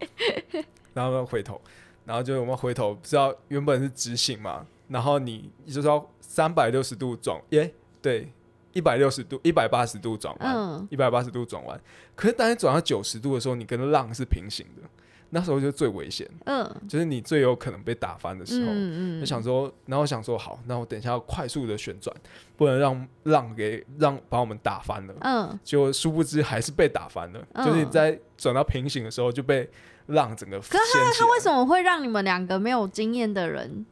[0.93, 1.59] 然后回头，
[2.05, 8.31] 然后就我们回头，不知道原本是直行嘛，然后你就是要三百六十度转，耶，对，
[8.75, 11.81] 一百六十度、一百八十度转弯，嗯一百八十度转弯。
[12.15, 14.83] 可是当你转到九十度的时候，你跟浪是平行的，
[15.31, 18.71] 那时候就最危险，嗯就是你最有可能被打翻的时候。
[18.71, 22.15] 嗯嗯，就想说，然后想说好，那我等一下要快速的旋转，
[22.57, 25.15] 不能让浪给让把我们打翻了。
[25.21, 29.69] 嗯结果殊不知还是被打翻了，嗯就是你在转到平行的时候就被
[30.07, 31.27] 浪整个可是掀起来。
[31.27, 33.87] 他为什么会让你们两个没有经验的人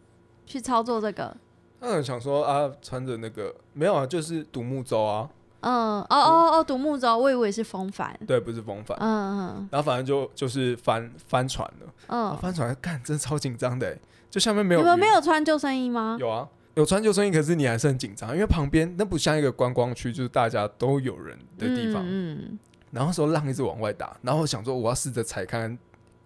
[0.44, 1.36] 去操作这个？
[1.80, 8.18] 嗯想说啊，穿着那个没有啊，就是独木舟啊，嗯，哦哦哦，独木舟，我以为是风帆。
[8.26, 8.96] 对，不是风帆。
[9.00, 16.16] 嗯嗯然后反正就就是翻翻船了，嗯，翻船干真的超紧张的欸，就下面没有你们没有穿救生衣吗？
[16.20, 22.04] 有啊，有穿救生衣，可是你还是很紧张，因为旁边那不像一个观光区，就是大家都有人的地方。
[22.06, 22.58] 嗯
[22.90, 25.78] 然后那时候浪一直往外打，然后想说我要试着踩看看，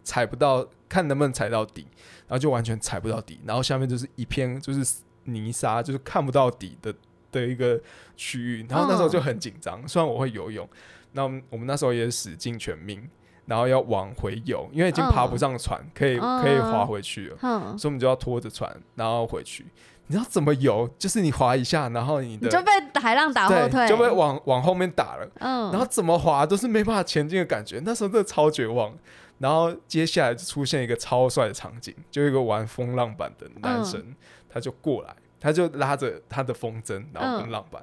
[0.05, 1.85] 踩不到，看能不能踩到底，
[2.29, 6.95] 然后就完全踩不到底，然后下面就是一片就是泥沙，就是看不到底的
[7.33, 7.81] 的一个
[8.17, 8.65] 区域。
[8.69, 10.69] 然后那时候就很紧张，虽然我会游泳，
[11.13, 13.09] 那我们我们那时候也使尽全命，
[13.47, 19.67] 然后要往回游，因为已经爬不上船，可以可以划回去了，嗯，所以我们就要拖着船，然后回去。
[20.09, 20.89] 你知道怎么游？
[20.99, 25.27] 就是你划一下，然后你的你就被海浪打后退，对就被往往后面打了。
[25.39, 28.93] 嗯，然后怎么滑都是没办法前进的感觉，那时候真的超绝望。
[29.39, 34.17] 然后接下来就出现一个超帅的场景，就一个玩风浪板的男生，嗯
[34.49, 37.83] 他就过来，他就拉着他的风筝，然后跟嗯浪板，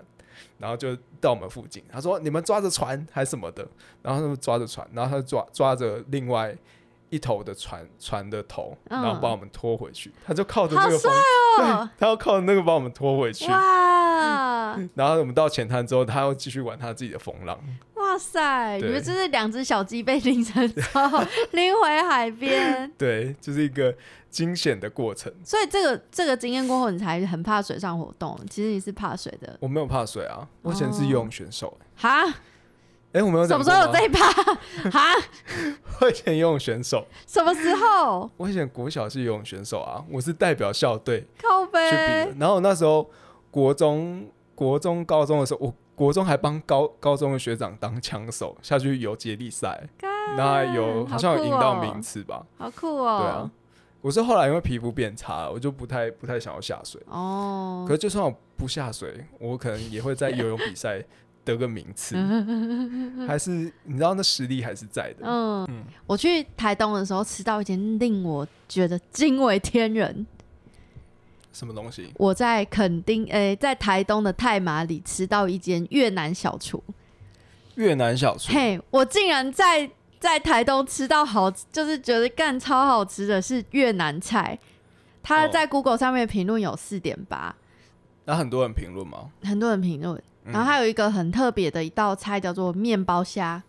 [0.57, 1.83] 然后就到我们附近。
[1.91, 3.67] 他说：“你们抓着船还是什么的？”
[4.01, 6.55] 然后他们抓着船，然后他就抓抓着另外
[7.09, 10.11] 一头的船船的头，嗯然后把我们拖回去。
[10.25, 11.11] 他就靠着好那个风，
[11.59, 13.45] 哦，他要靠着那个把我们拖回去。
[13.51, 17.59] 哇然后我们到浅滩之后，他要继续玩他自己的风浪。
[18.09, 18.75] 哇塞！
[18.77, 20.63] 你对们这是两只小鸡被拎成
[21.51, 23.93] 拎回海边， 对，就是一个
[24.31, 25.31] 惊险的过程。
[25.43, 28.39] 所以这个这个经验过后，你才很怕水上活动。
[28.49, 32.25] 其实你是怕水的，我没有怕水啊，我以前是游泳选手、哈？
[33.11, 34.27] 哎、我没有什么时候有这一趴？
[34.91, 35.03] 哈？
[36.01, 38.29] 我以前游泳选手，什么时候？
[38.37, 42.35] 我以前国小是游泳选手啊，我是代表校队靠去比的背。
[42.39, 43.07] 然后那时候
[43.51, 49.85] 国中、国中、高中的时候，我国中还帮高高中的学长当枪手下去游接力赛，
[50.37, 52.41] 然后有好像有赢到名次吧。
[52.57, 53.19] 好酷哦！
[53.19, 53.51] 对啊，
[53.99, 57.01] 我是后来因为皮肤变差了，我就不太不太想要下水。
[57.07, 61.03] 哦可，是就算我不下水，我可能也会在游泳比赛
[61.43, 62.15] 得个名次，
[63.27, 63.51] 还是
[63.83, 65.25] 你知道那实力还是在的。
[65.25, 70.25] 嗯嗯，我去台东的时候吃到一间令我觉得惊为天人。
[71.59, 72.09] 什么东西？
[72.15, 76.81] 我在垦丁，诶、在台东的太马里吃到一间越南小厨。
[77.75, 78.53] 越南小厨。
[78.53, 79.91] 嘿，我竟然在
[80.21, 84.57] 在台东吃到好，就是觉得干超好吃的是越南菜。
[85.21, 87.53] 它哦在 Google 上面评论有四点八，
[88.23, 89.29] 那很多人评论吗？
[89.43, 90.15] 很多人评论。
[90.45, 93.61] 嗯然后还有一个很特别的一道菜叫做面包虾，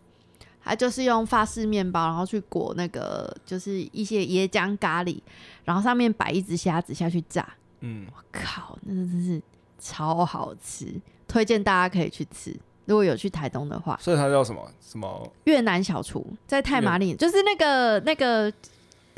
[0.62, 5.20] 它就是用法式面包，然后去裹那个就是一些椰浆咖喱，
[5.64, 7.46] 然后上面摆一只虾子下去炸。
[7.80, 9.40] 嗯，我靠，那真是
[9.78, 10.86] 超好吃，
[11.26, 12.54] 推荐大家可以去吃。
[12.86, 15.32] 如果有去台东的话，所以它叫什么什么？
[15.44, 18.52] 越南小厨在太麻里，就是那个那个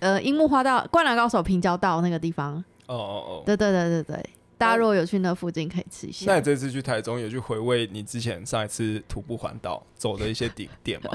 [0.00, 2.62] 呃樱木花道《灌篮高手》平交道那个地方。
[2.86, 3.42] 哦哦哦。
[3.46, 6.30] 对对对对对，大家如果有去那附近可以吃一下。
[6.30, 11.10] 那你这次去台中有去回味你之前上一次徒步环岛走的一些景 点吗？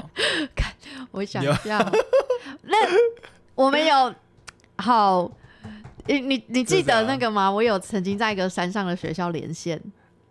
[1.12, 1.78] 我想一下，
[2.62, 2.76] 那
[3.54, 4.14] 我们有
[4.78, 5.30] 好，
[6.08, 7.50] 你你你记得那个吗？
[7.50, 9.80] 我有曾经在一个山上的学校连线，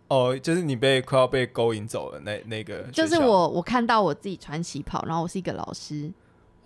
[0.08, 6.10] 哦，就是你被快要被勾引走了那那个，就是我我看到我自己穿旗袍，然后我是一个老师，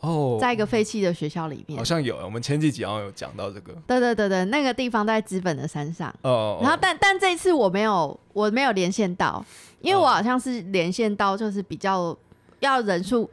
[0.01, 1.85] 哦，在一个废弃的学校里面好。
[1.85, 3.73] 像有，我们前几集好像有讲到这个。
[3.87, 6.09] 对对对对，那个地方在资本的山上。
[6.23, 9.45] 哦哦，然后但但这一次我没有我没有连线到，
[9.81, 12.17] 因为哦我好像是连线到就是比较
[12.61, 13.29] 要人数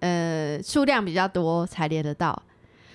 [0.00, 2.40] 呃数量比较多才连得到。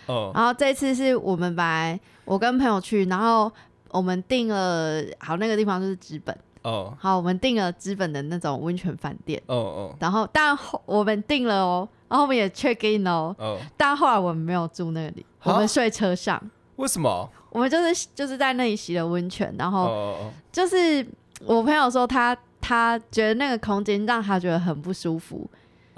[0.10, 3.52] 哦然后这次是我们本来我跟朋友去，然后
[3.92, 16.42] 我们订了好那个地方就是资本，哦好我们订了资本的那种温泉饭店，哦哦然后但后我们订了哦，然后我们也 check in 哦，哦，但后来我们没有住那里，我哈们睡车上，
[16.76, 17.30] 为什么？
[17.52, 21.06] 我们就是就是在那里洗了温泉，然哦后哦就是
[21.46, 25.50] 我朋友说他他觉得那个空间让他觉得很不舒服，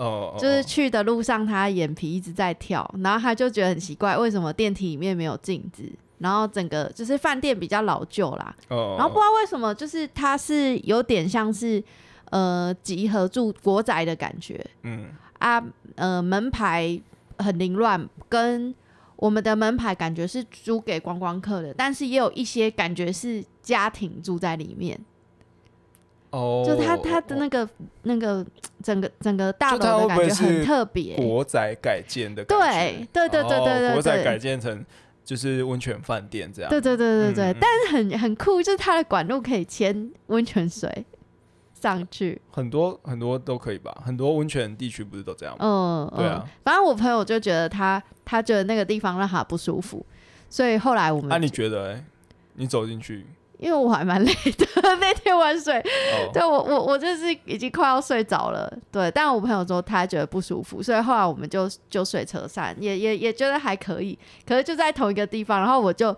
[0.03, 5.83] 哦哦，就是去的路上他眼皮一直在跳，然后他就觉得很奇怪，为什么电梯里面没有镜子？
[6.17, 11.83] 然后整个就是饭店比较老旧啦，哦，然后不知道为什么，就是它是有点像是
[12.29, 14.63] 呃集合住国宅的感觉。
[14.83, 15.05] 嗯。
[15.39, 15.63] 啊，
[15.95, 17.01] 呃门牌
[17.39, 18.73] 很凌乱，跟
[19.15, 24.99] 我们的门牌感觉是租给观光客的，但是也有一些感觉是家庭住在里面，
[26.31, 27.67] 哦，就他他的那个
[28.03, 28.45] 那个
[28.81, 34.83] 整个整个大楼的感觉很特别，国宅改建的感觉，对对对对哦对对国宅改建成
[35.23, 41.05] 就是温泉饭店这样，对对对对但是很很酷，就是它的管路可以牵温泉水
[41.73, 46.09] 上去，很多很多都可以吧，很多温泉地区不是都这样吗？
[46.13, 46.41] 嗯，对啊。
[46.45, 50.05] 嗯，反正我朋友就觉得他他觉得那个地方让他不舒服，
[50.49, 52.03] 所以后来我们，那、啊你觉得、欸？
[52.55, 53.25] 你走进去，
[53.61, 54.67] 因为我还蛮累的，
[54.99, 66.13] 那天玩水，哦，对我我我就是已经快要睡着了，对，但我朋友说他觉得不舒服，所以后来我们就就睡车上，也也也觉得还可以，可是就在同一个地方，然后我就。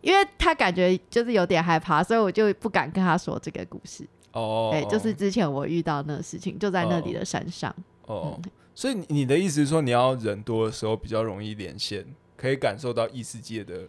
[0.00, 4.06] 因为他感觉就是有点害怕，所以我就不敢跟他说这个故事。
[4.32, 7.74] 哦，对，就是之前我遇到那个事情，就在那里的山上。
[8.04, 12.04] 哦，嗯所以你你的意思是说，你要人多的时候比较容易连线，
[12.36, 13.88] 可以感受到异世界的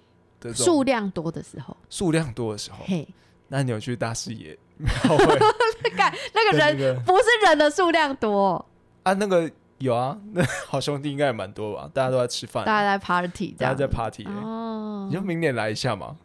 [0.54, 3.08] 数量多的时候，数量多的时候，嘿，
[3.48, 8.66] 那你有去大视野 庙会干那个人跟那个不是人的数量多，
[9.04, 9.14] 啊？
[9.14, 11.90] 那个有啊，那 好兄弟应该也蛮多吧？
[11.94, 13.56] 大家都在吃饭，大家在 party。
[13.58, 16.18] 大家在 party，、欸哦你，就明年来一下嘛。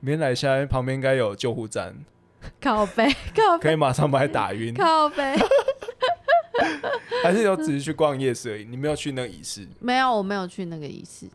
[0.00, 1.94] 明年来一下，旁边应该有救护站，
[2.60, 3.06] 靠背
[3.36, 4.72] 靠背可以马上把他打晕。
[4.74, 5.36] 靠背，
[7.22, 11.28] 还是有只是去逛夜市而已，你没有去那个仪式没有，我没有去那个仪式。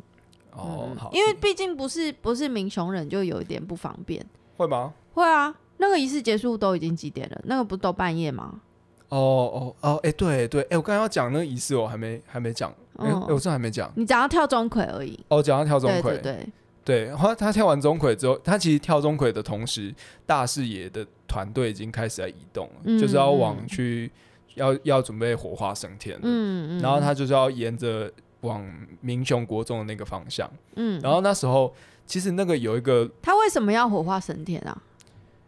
[0.54, 0.89] 哦。
[0.89, 4.26] 嗯好，因为毕竟不是不是民雄人，就有一点不方便。
[4.58, 4.93] 会吗？
[5.14, 7.41] 会啊，那个仪式结束都已经几点了？
[7.45, 8.62] 那个不都半夜吗？
[9.10, 13.91] 哦哦哦，哎、对对，哎、我刚刚要讲那个仪式，我还没还没讲，哎、我这还没讲。
[13.95, 15.20] 你讲到跳钟馗而已。
[15.28, 16.47] 哦，讲到跳钟对馗，对对，
[16.86, 19.93] 对，后来他跳完钟馗之后，他其实跳钟馗的同时，
[20.26, 24.10] 大视野的团队已经开始在移动了，嗯就是要往嗯去
[24.56, 26.22] 要要准备火化升天了。
[26.24, 26.82] 嗯嗯。
[26.82, 28.10] 然后他就是要沿着
[28.42, 28.64] 往
[29.00, 30.50] 民雄国中的那个方向。
[30.76, 31.74] 嗯，然后那时候
[32.06, 34.82] 其实那个有一个，他为什么要火化神田啊？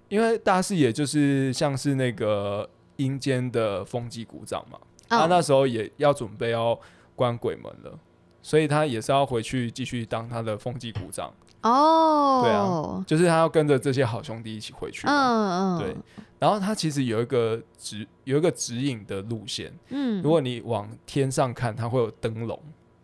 [0.10, 6.80] 因为大视野就是像是那个阴间的风纪鼓掌嘛，他嗯那时候也要准备要
[7.16, 8.00] 关鬼门了。
[8.46, 15.08] 所以他也是要回去继续当他的风纪股长，哦，对啊，就是他要跟着这些好兄弟一起回去。
[15.08, 15.96] 嗯嗯，对，
[16.39, 22.62] 然后他其实有一个指有一个指引的路线，嗯，如果你往天上看，它会有灯笼，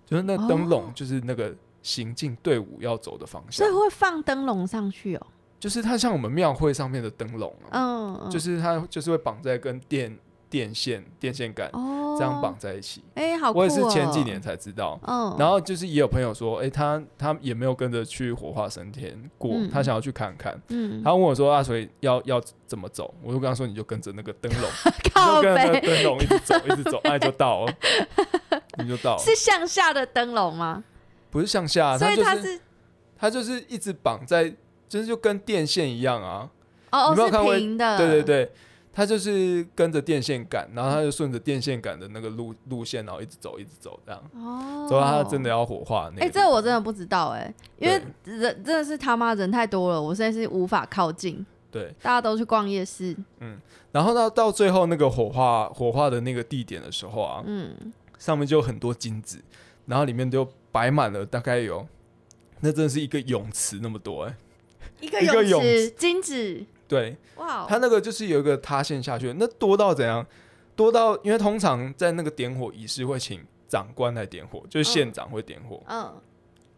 [0.10, 3.52] 就是那灯笼就是那个行进队伍要走的方向。
[3.52, 5.28] 所以，会放灯笼上去哦。
[5.60, 8.30] 就是它像我们庙会上面的灯笼啊，嗯，嗯。
[8.32, 10.18] 就是它就是会绑在跟电
[10.50, 12.56] 电线电线杆哦，这样绑。
[12.60, 13.02] 在一起。
[13.16, 13.54] 哎，好哦！
[13.56, 15.00] 我也是前几年才知道。
[15.08, 20.60] 嗯，然后就是也有朋友说，哎、他他也没有跟着去火化升天过，嗯他想要去看看。
[20.70, 27.74] 嗯，他问我说：“啊，所以要要怎么走？”我就跟他说：“你就跟着那个灯笼， 你就跟着那个灯笼一直走，一直走，那你就到了，
[28.80, 29.20] 你就到了。
[29.20, 30.84] 是向下的灯笼吗？
[31.32, 32.62] 不是向下，所以它就是它是
[33.18, 34.54] 它就是一直绑在，
[34.90, 36.50] 就是就跟电线一样啊。
[36.92, 38.52] 哦哦你没有看过是平的，对对对，
[39.00, 44.22] 它就是跟着电线杆，然后他就顺着电线杆的那个路路线，然后一直走，一直走，这样。
[44.34, 46.26] 哦，走到他真的要火化的那个。
[46.26, 46.30] 哎。
[46.30, 47.94] 这我真的不知道哎、因为
[48.26, 51.46] 人真的是他妈人太多了，我现在是无法靠近。
[51.72, 53.58] 对，大家都去逛夜市，嗯
[53.94, 59.42] 然后到到最后那个火化火化的那个地点的时候啊，嗯，上面就有很多金子，
[59.86, 61.88] 然后里面就摆满了大概有，
[62.60, 64.36] 那真的是一个泳池那么多哎、
[65.00, 70.26] 一个一个泳泳池，金子，对，哇哦，它那个就是有一个塌陷下去，那多到怎样？
[70.76, 76.20] 多到因为通常在那个点火仪式会请长官来点火，就是县长会点火，嗯，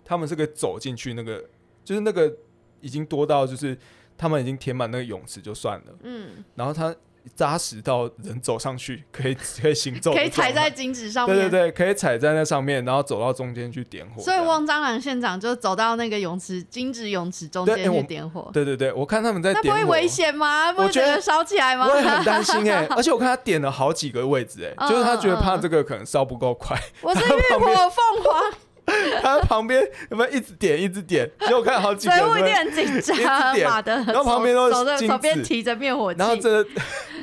[0.03, 1.43] 他们是可以走进去那个，
[1.85, 2.35] 就是那个
[2.81, 3.77] 已经多到就是
[4.17, 6.93] 他们已经填满那个泳池就算了，嗯，然后它
[7.35, 10.71] 扎实到人走上去可以可以行走，可以踩在。
[10.71, 11.37] 金子上面。
[11.37, 14.21] 对对对，可以踩在那上面，然后走到中间去点火。
[14.21, 20.71] 所以汪蟑螂县长就走到那个泳池金子泳池中间去点火，对对对，我看他们在点火，那不会危险吗？
[20.71, 21.87] 不会我觉得烧起来吗？
[21.87, 28.53] 我也很担心哎、 而且我看他点了好几个位置哎、嗯就是他觉得怕这个可能烧不够快，我是浴火凤凰，
[29.21, 36.65] 他在旁边有没有一直点一直点，结果我看好几所个人在，以我一定很紧张，点妈的，然后旁边都是金边提着灭火器，然后真的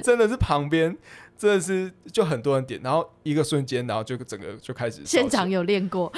[0.02, 0.96] 真的是旁边
[1.36, 6.12] 真的是就很多人点，然后一个瞬间，然后就整个就开始烧起来县长有练过，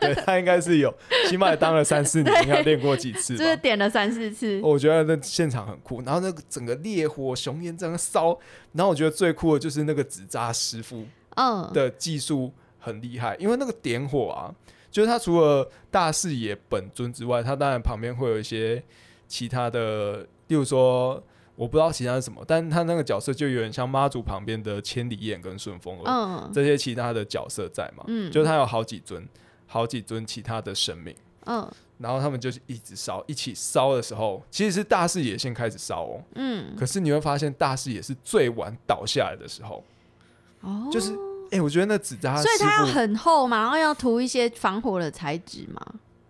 [0.00, 0.92] 对他应该是有，
[1.28, 3.56] 起码也当了三四年，应该练过几次就是。
[3.58, 8.36] 点了三四次，我觉得那现场很酷，然后那个整个烈火熊烟这样烧，
[8.72, 11.06] 然后我觉得最酷的就是那个纸扎师傅，
[11.36, 12.52] 嗯，的技术
[12.82, 14.52] 很厉害，因为那个点火啊，
[14.90, 18.82] 就是他除了大视野本尊之外，他当然旁边会有一些
[19.28, 21.22] 其他的，例如说
[21.54, 29.26] 我不知道其他是什么，但他那个角色就有点像妈祖旁边的千里眼跟顺风耳、嗯这些其他的角色在嘛，嗯就是他有好几尊，
[29.66, 31.14] 好几尊其他的神明。
[31.46, 31.66] 嗯
[31.98, 36.20] 然后他们就是一直烧，一起烧的时候，其实是大视野先开始烧哦。
[36.34, 39.84] 嗯，可是你会发现，大视野是最晚倒下来的时候。
[40.62, 41.16] 哦，就是
[41.52, 45.80] 哎、我觉得那纸扎所以它要很厚嘛，然后要涂一些防火的材质嘛，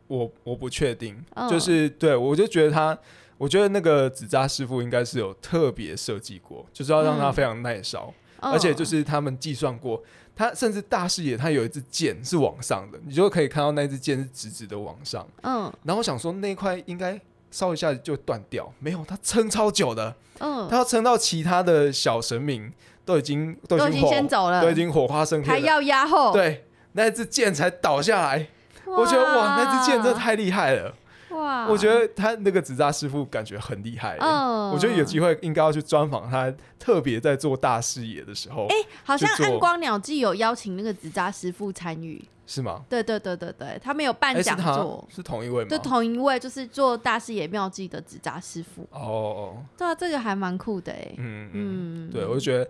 [0.08, 2.96] 我我不确定，嗯就是对我就觉得他，
[3.38, 7.32] 我觉得那个纸扎师傅应该是有特别设计过，就是要让它嗯。
[7.32, 10.02] 非常耐烧，嗯而且就是他们计算过，
[10.34, 15.26] 他甚至大视野他有一支箭是往上的，你就可以看到那支箭是直直的往上。
[15.42, 15.72] 嗯。
[15.84, 17.20] 然后我想说那块应该
[17.50, 22.72] 烧一下就断掉，没有，它撑超久的，嗯，它要撑到其他的小神明
[23.04, 28.48] 都已经都都已经先走了，都已经火花升天，还要压后，对，那支箭才倒下来。
[28.84, 30.94] 我觉得哇，那支箭真的太厉害了。
[31.30, 34.70] 哇，我觉得他那个纸扎师傅感觉很厉害、欸，嗯。
[34.70, 42.82] 我觉得有机会应该要去专访他，特别在做大视野的时候，哎、好像暗光鸟记有邀请那个纸扎师傅参与，是吗？
[42.88, 44.74] 对对对对对，他们有办讲他？
[44.74, 45.70] 座，是同一位吗？
[45.70, 52.68] 就同一位就是做大视野妙计的纸扎师傅，哦哦，对啊，这个还蛮酷的哎，嗯嗯，嗯，对，我就觉得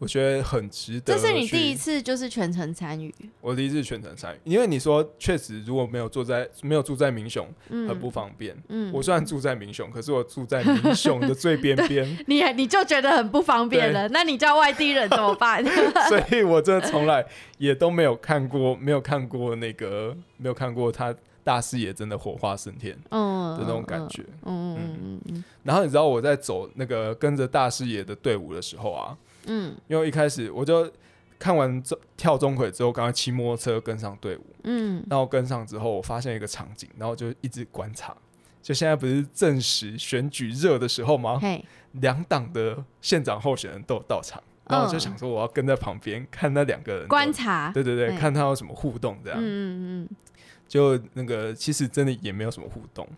[0.00, 1.14] 我觉得很值得。
[1.14, 8.56] 这是你第一，次就是全程参与，我第一次全程参与，因为你说确实如果没有坐在没有住在民雄，嗯，很不方便。
[8.68, 15.62] 嗯我虽然住在民雄，可是我住在民雄的最边边，你你就觉得很不方便了，那你叫外地人怎么办？
[16.08, 17.22] 所以我真的从来
[17.58, 24.22] 也都没有看过，没有看过那个，没有看过他大视野真的火花升天嗯的那种感觉。
[24.44, 29.16] 嗯，嗯嗯嗯嗯然后你知道我在走那个跟着大视野的队伍的时候啊，
[29.46, 29.76] 嗯。
[29.88, 30.90] 因为一开始我就
[31.38, 34.46] 看完这跳钟馗之后，刚刚骑摩托车跟上队伍。
[34.64, 35.04] 嗯。
[35.08, 38.16] 然后跟上之后，我发现一个场景，然后就一直观察。
[38.62, 41.40] 就现在不是正时选举热的时候吗？
[41.92, 49.38] 两党的县长候选人都有到场，然后我就想说，我要跟在旁边看那两个人观察，对对对，看他有什么互动这样。
[49.40, 50.08] 嗯嗯嗯。
[50.68, 53.08] 就那个其实真的也没有什么互动，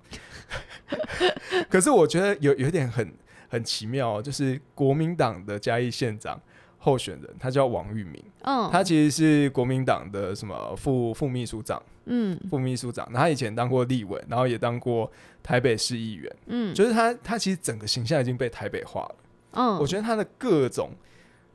[1.69, 3.13] 可是我觉得有有点很
[3.53, 6.41] 很奇妙、哦，就是国民党的嘉义县长
[6.79, 12.41] 候选人，他叫王玉明，嗯，他其实是国民党的什么副副秘书长，嗯。
[12.49, 16.75] 副秘书长，他以前当过立委，然后也当过台北市议员，嗯。
[16.75, 19.15] 就是他他其实整个形象已经被台北化了。
[19.51, 20.93] 嗯，我觉得他的各种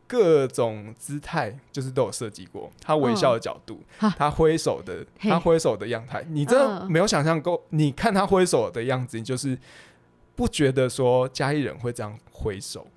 [0.05, 4.13] 各种姿态就是都有设计过，他微笑的角度，哈。
[4.15, 6.91] 他挥手的，他挥手的样态，你真的嗯。
[6.91, 9.57] 没有想象过，你看他挥手的样子，你就是
[10.37, 12.87] 不觉得说嘉义人会这样挥手，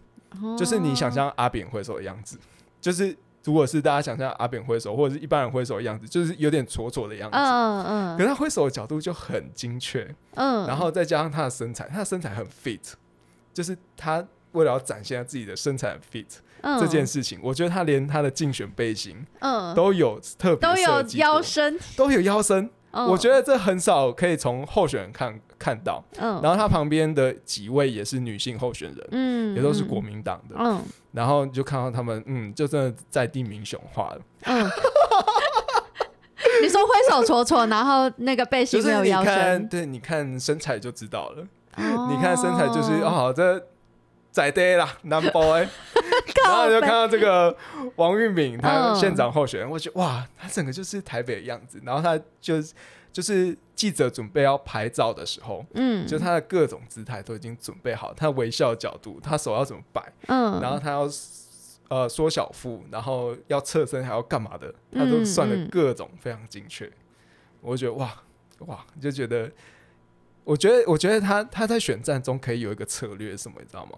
[0.56, 2.38] 就是你想象阿扁挥手的样子，
[2.80, 7.36] 就是如果是大家想象阿扁挥手或者是一般人挥手的样子，就是有点挫挫的样子。
[7.38, 8.16] 嗯嗯。
[8.18, 12.92] 可是他挥手的角度就很精确，嗯，然后再加上他的身材，他的身材很 fit，
[13.54, 14.22] 就是他
[14.52, 19.74] 为了要展现他自己的身材很 fit 这件事情，我觉得他连他的竞选背心嗯。
[19.74, 26.02] 都有特别都有腰，身，都有腰身，嗯我觉得这很少可以从候选人看看到。
[26.18, 30.82] 嗯然后他旁边的几位也是女性候选人，嗯也都是国民党的，嗯
[31.12, 34.20] 然后你就看到他们，嗯，就真的在地民雄化了。
[34.44, 34.70] 嗯。
[36.62, 41.42] 你说挥手戳戳，然后那个背心没有腰，身，对，你看身材就知道了。
[41.76, 43.62] 哦你看身材就是哦，这
[44.30, 45.66] 仔爹啦，number boy。
[46.44, 47.56] 然后你就看到这个
[47.96, 51.80] 王玉敏，他嗯县长候选人，我觉得哇，他整个就是台北的样子。
[51.84, 52.62] 然后他就
[53.12, 61.08] 就是记者准备要拍照的时候，嗯，就他的各种姿态都已经准备好，他微笑的角度，他手要怎么摆，嗯，然后他要
[61.88, 66.90] 呃缩小腹，然后要侧身还要干嘛的，他都嗯算的嗯各种非常精确。
[67.60, 68.22] 我就觉得哇
[68.66, 69.50] 哇，就觉得。
[70.42, 73.92] 我觉得，我觉得他他在选战中可以有一个策略，是什么你知道吗？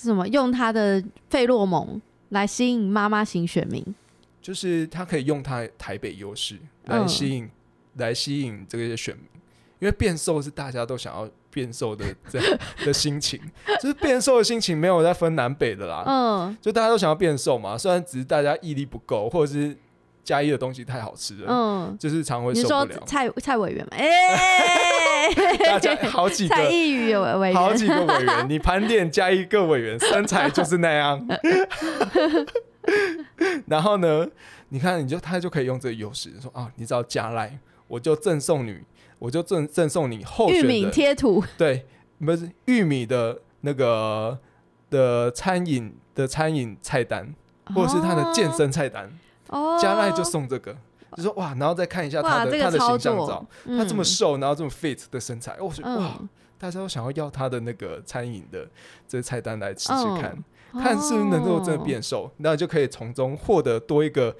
[0.00, 0.26] 是什么？
[0.28, 3.84] 用他的费洛蒙来吸引妈妈型选民。
[4.40, 7.48] 就是他可以用他台北优势来嗯吸引、
[7.96, 9.24] 来吸引这些选民，
[9.78, 13.38] 因为变瘦是大家都想要变瘦的这样的心情，
[13.82, 19.76] 就是变瘦的心情没有在分南北的啦，嗯就大家都想要变瘦嘛，虽然只是大家毅力不够，或者是
[20.30, 23.02] 嘉义的东西太好吃了，嗯，就是常会受不了。
[23.04, 23.96] 蔡蔡委员嘛？
[23.96, 25.28] 哎，
[25.66, 26.54] 大家好几个。
[26.54, 31.26] 蔡意宇委委员，好几个委员，你盘点嘉义各委员身材就是那样，
[33.66, 34.24] 然后呢，
[34.68, 37.58] 你看你就他就可以用这个优势说啊，你只要加赖，
[37.88, 38.78] 我就赠送你，
[39.18, 41.84] 我就赠赠送你候玉米选人贴图，对，
[42.24, 44.38] 不是玉米的那个
[44.90, 47.34] 的餐饮的餐饮菜单，
[47.74, 49.10] 或者是他的健身菜单，
[49.50, 50.76] 哦，加赖就送这个，
[51.16, 53.26] 就说哇，然后再看一下他，的他的这个操形象照。
[53.26, 53.46] 作，，
[53.76, 56.28] 他这么嗯瘦，然后这么 fit 的身材，我说哇，嗯，
[56.58, 58.66] 大家都想要要他的那个餐饮的
[59.06, 60.32] 这些菜单来吃吃看，
[60.72, 64.36] 嗯看是不是能够真的变瘦，那就可以从中获得多一个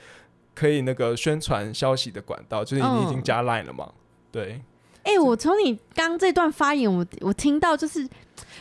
[0.55, 3.23] 可以那个宣传消息的管道，就是你已经嗯。
[3.23, 3.91] 加 line 了嘛？
[4.31, 4.63] 对，
[5.03, 8.07] 哎、我从你刚这段发言，我我听到就是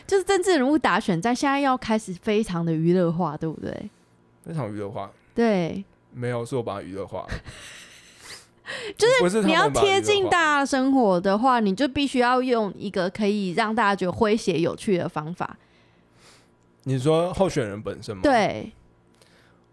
[0.04, 3.90] 就是政治人物打选战，现在要开始非常的娱乐化，对不对？
[4.44, 7.26] 非常娱乐化，对，没有说我把它娱乐化，
[8.96, 15.56] 就是你要贴近大家生活的话，你就必须要用一个可以让大家觉得诙谐有趣的方法。
[16.84, 18.72] 你说候选人本身吗？，对，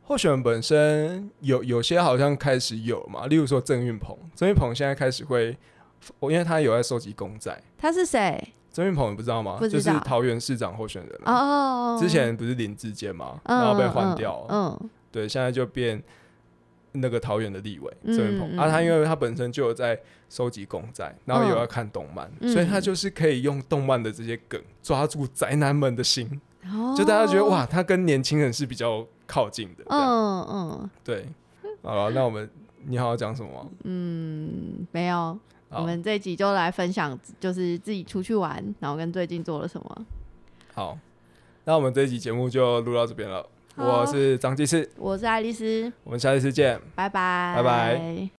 [0.03, 5.57] 候选人本身有有些好像开始有嘛，例如说郑运鹏，郑运鹏现在开始会，
[6.19, 8.53] 我因为他有在收集公债，他是谁？
[8.73, 9.57] 郑运鹏你不知道吗？
[9.61, 14.89] 就是桃园市长候选人啊、哦，之前不是林志坚嘛，嗯然后被换掉，嗯嗯。
[15.09, 16.03] 对，现在就变
[17.01, 22.49] 那个桃园的立委嗯郑运鹏、嗯啊，他因为他本身就有在收集公债，然后有嗯要看动漫，嗯。
[22.51, 26.93] 所以他就是可以用动漫的这些梗抓住宅男们的心，哦。
[26.97, 30.89] 就大家觉得哇，他跟年轻人是比较靠近的，嗯嗯。
[31.03, 31.27] 对，
[31.81, 32.49] 好了，那我们
[32.85, 33.51] 你好要讲什么？
[33.51, 33.69] 吗？
[33.83, 35.37] 嗯，没有。
[35.69, 40.05] 我们这一集就来分享，就是自己出去玩，然后跟最近做了什么。
[40.73, 40.97] 好，
[41.65, 43.45] 那我们这一集节目就录到这边了。
[43.77, 46.79] 好我是张技师，我是爱丽丝，我们下一次见。
[46.95, 48.29] 拜拜，拜拜。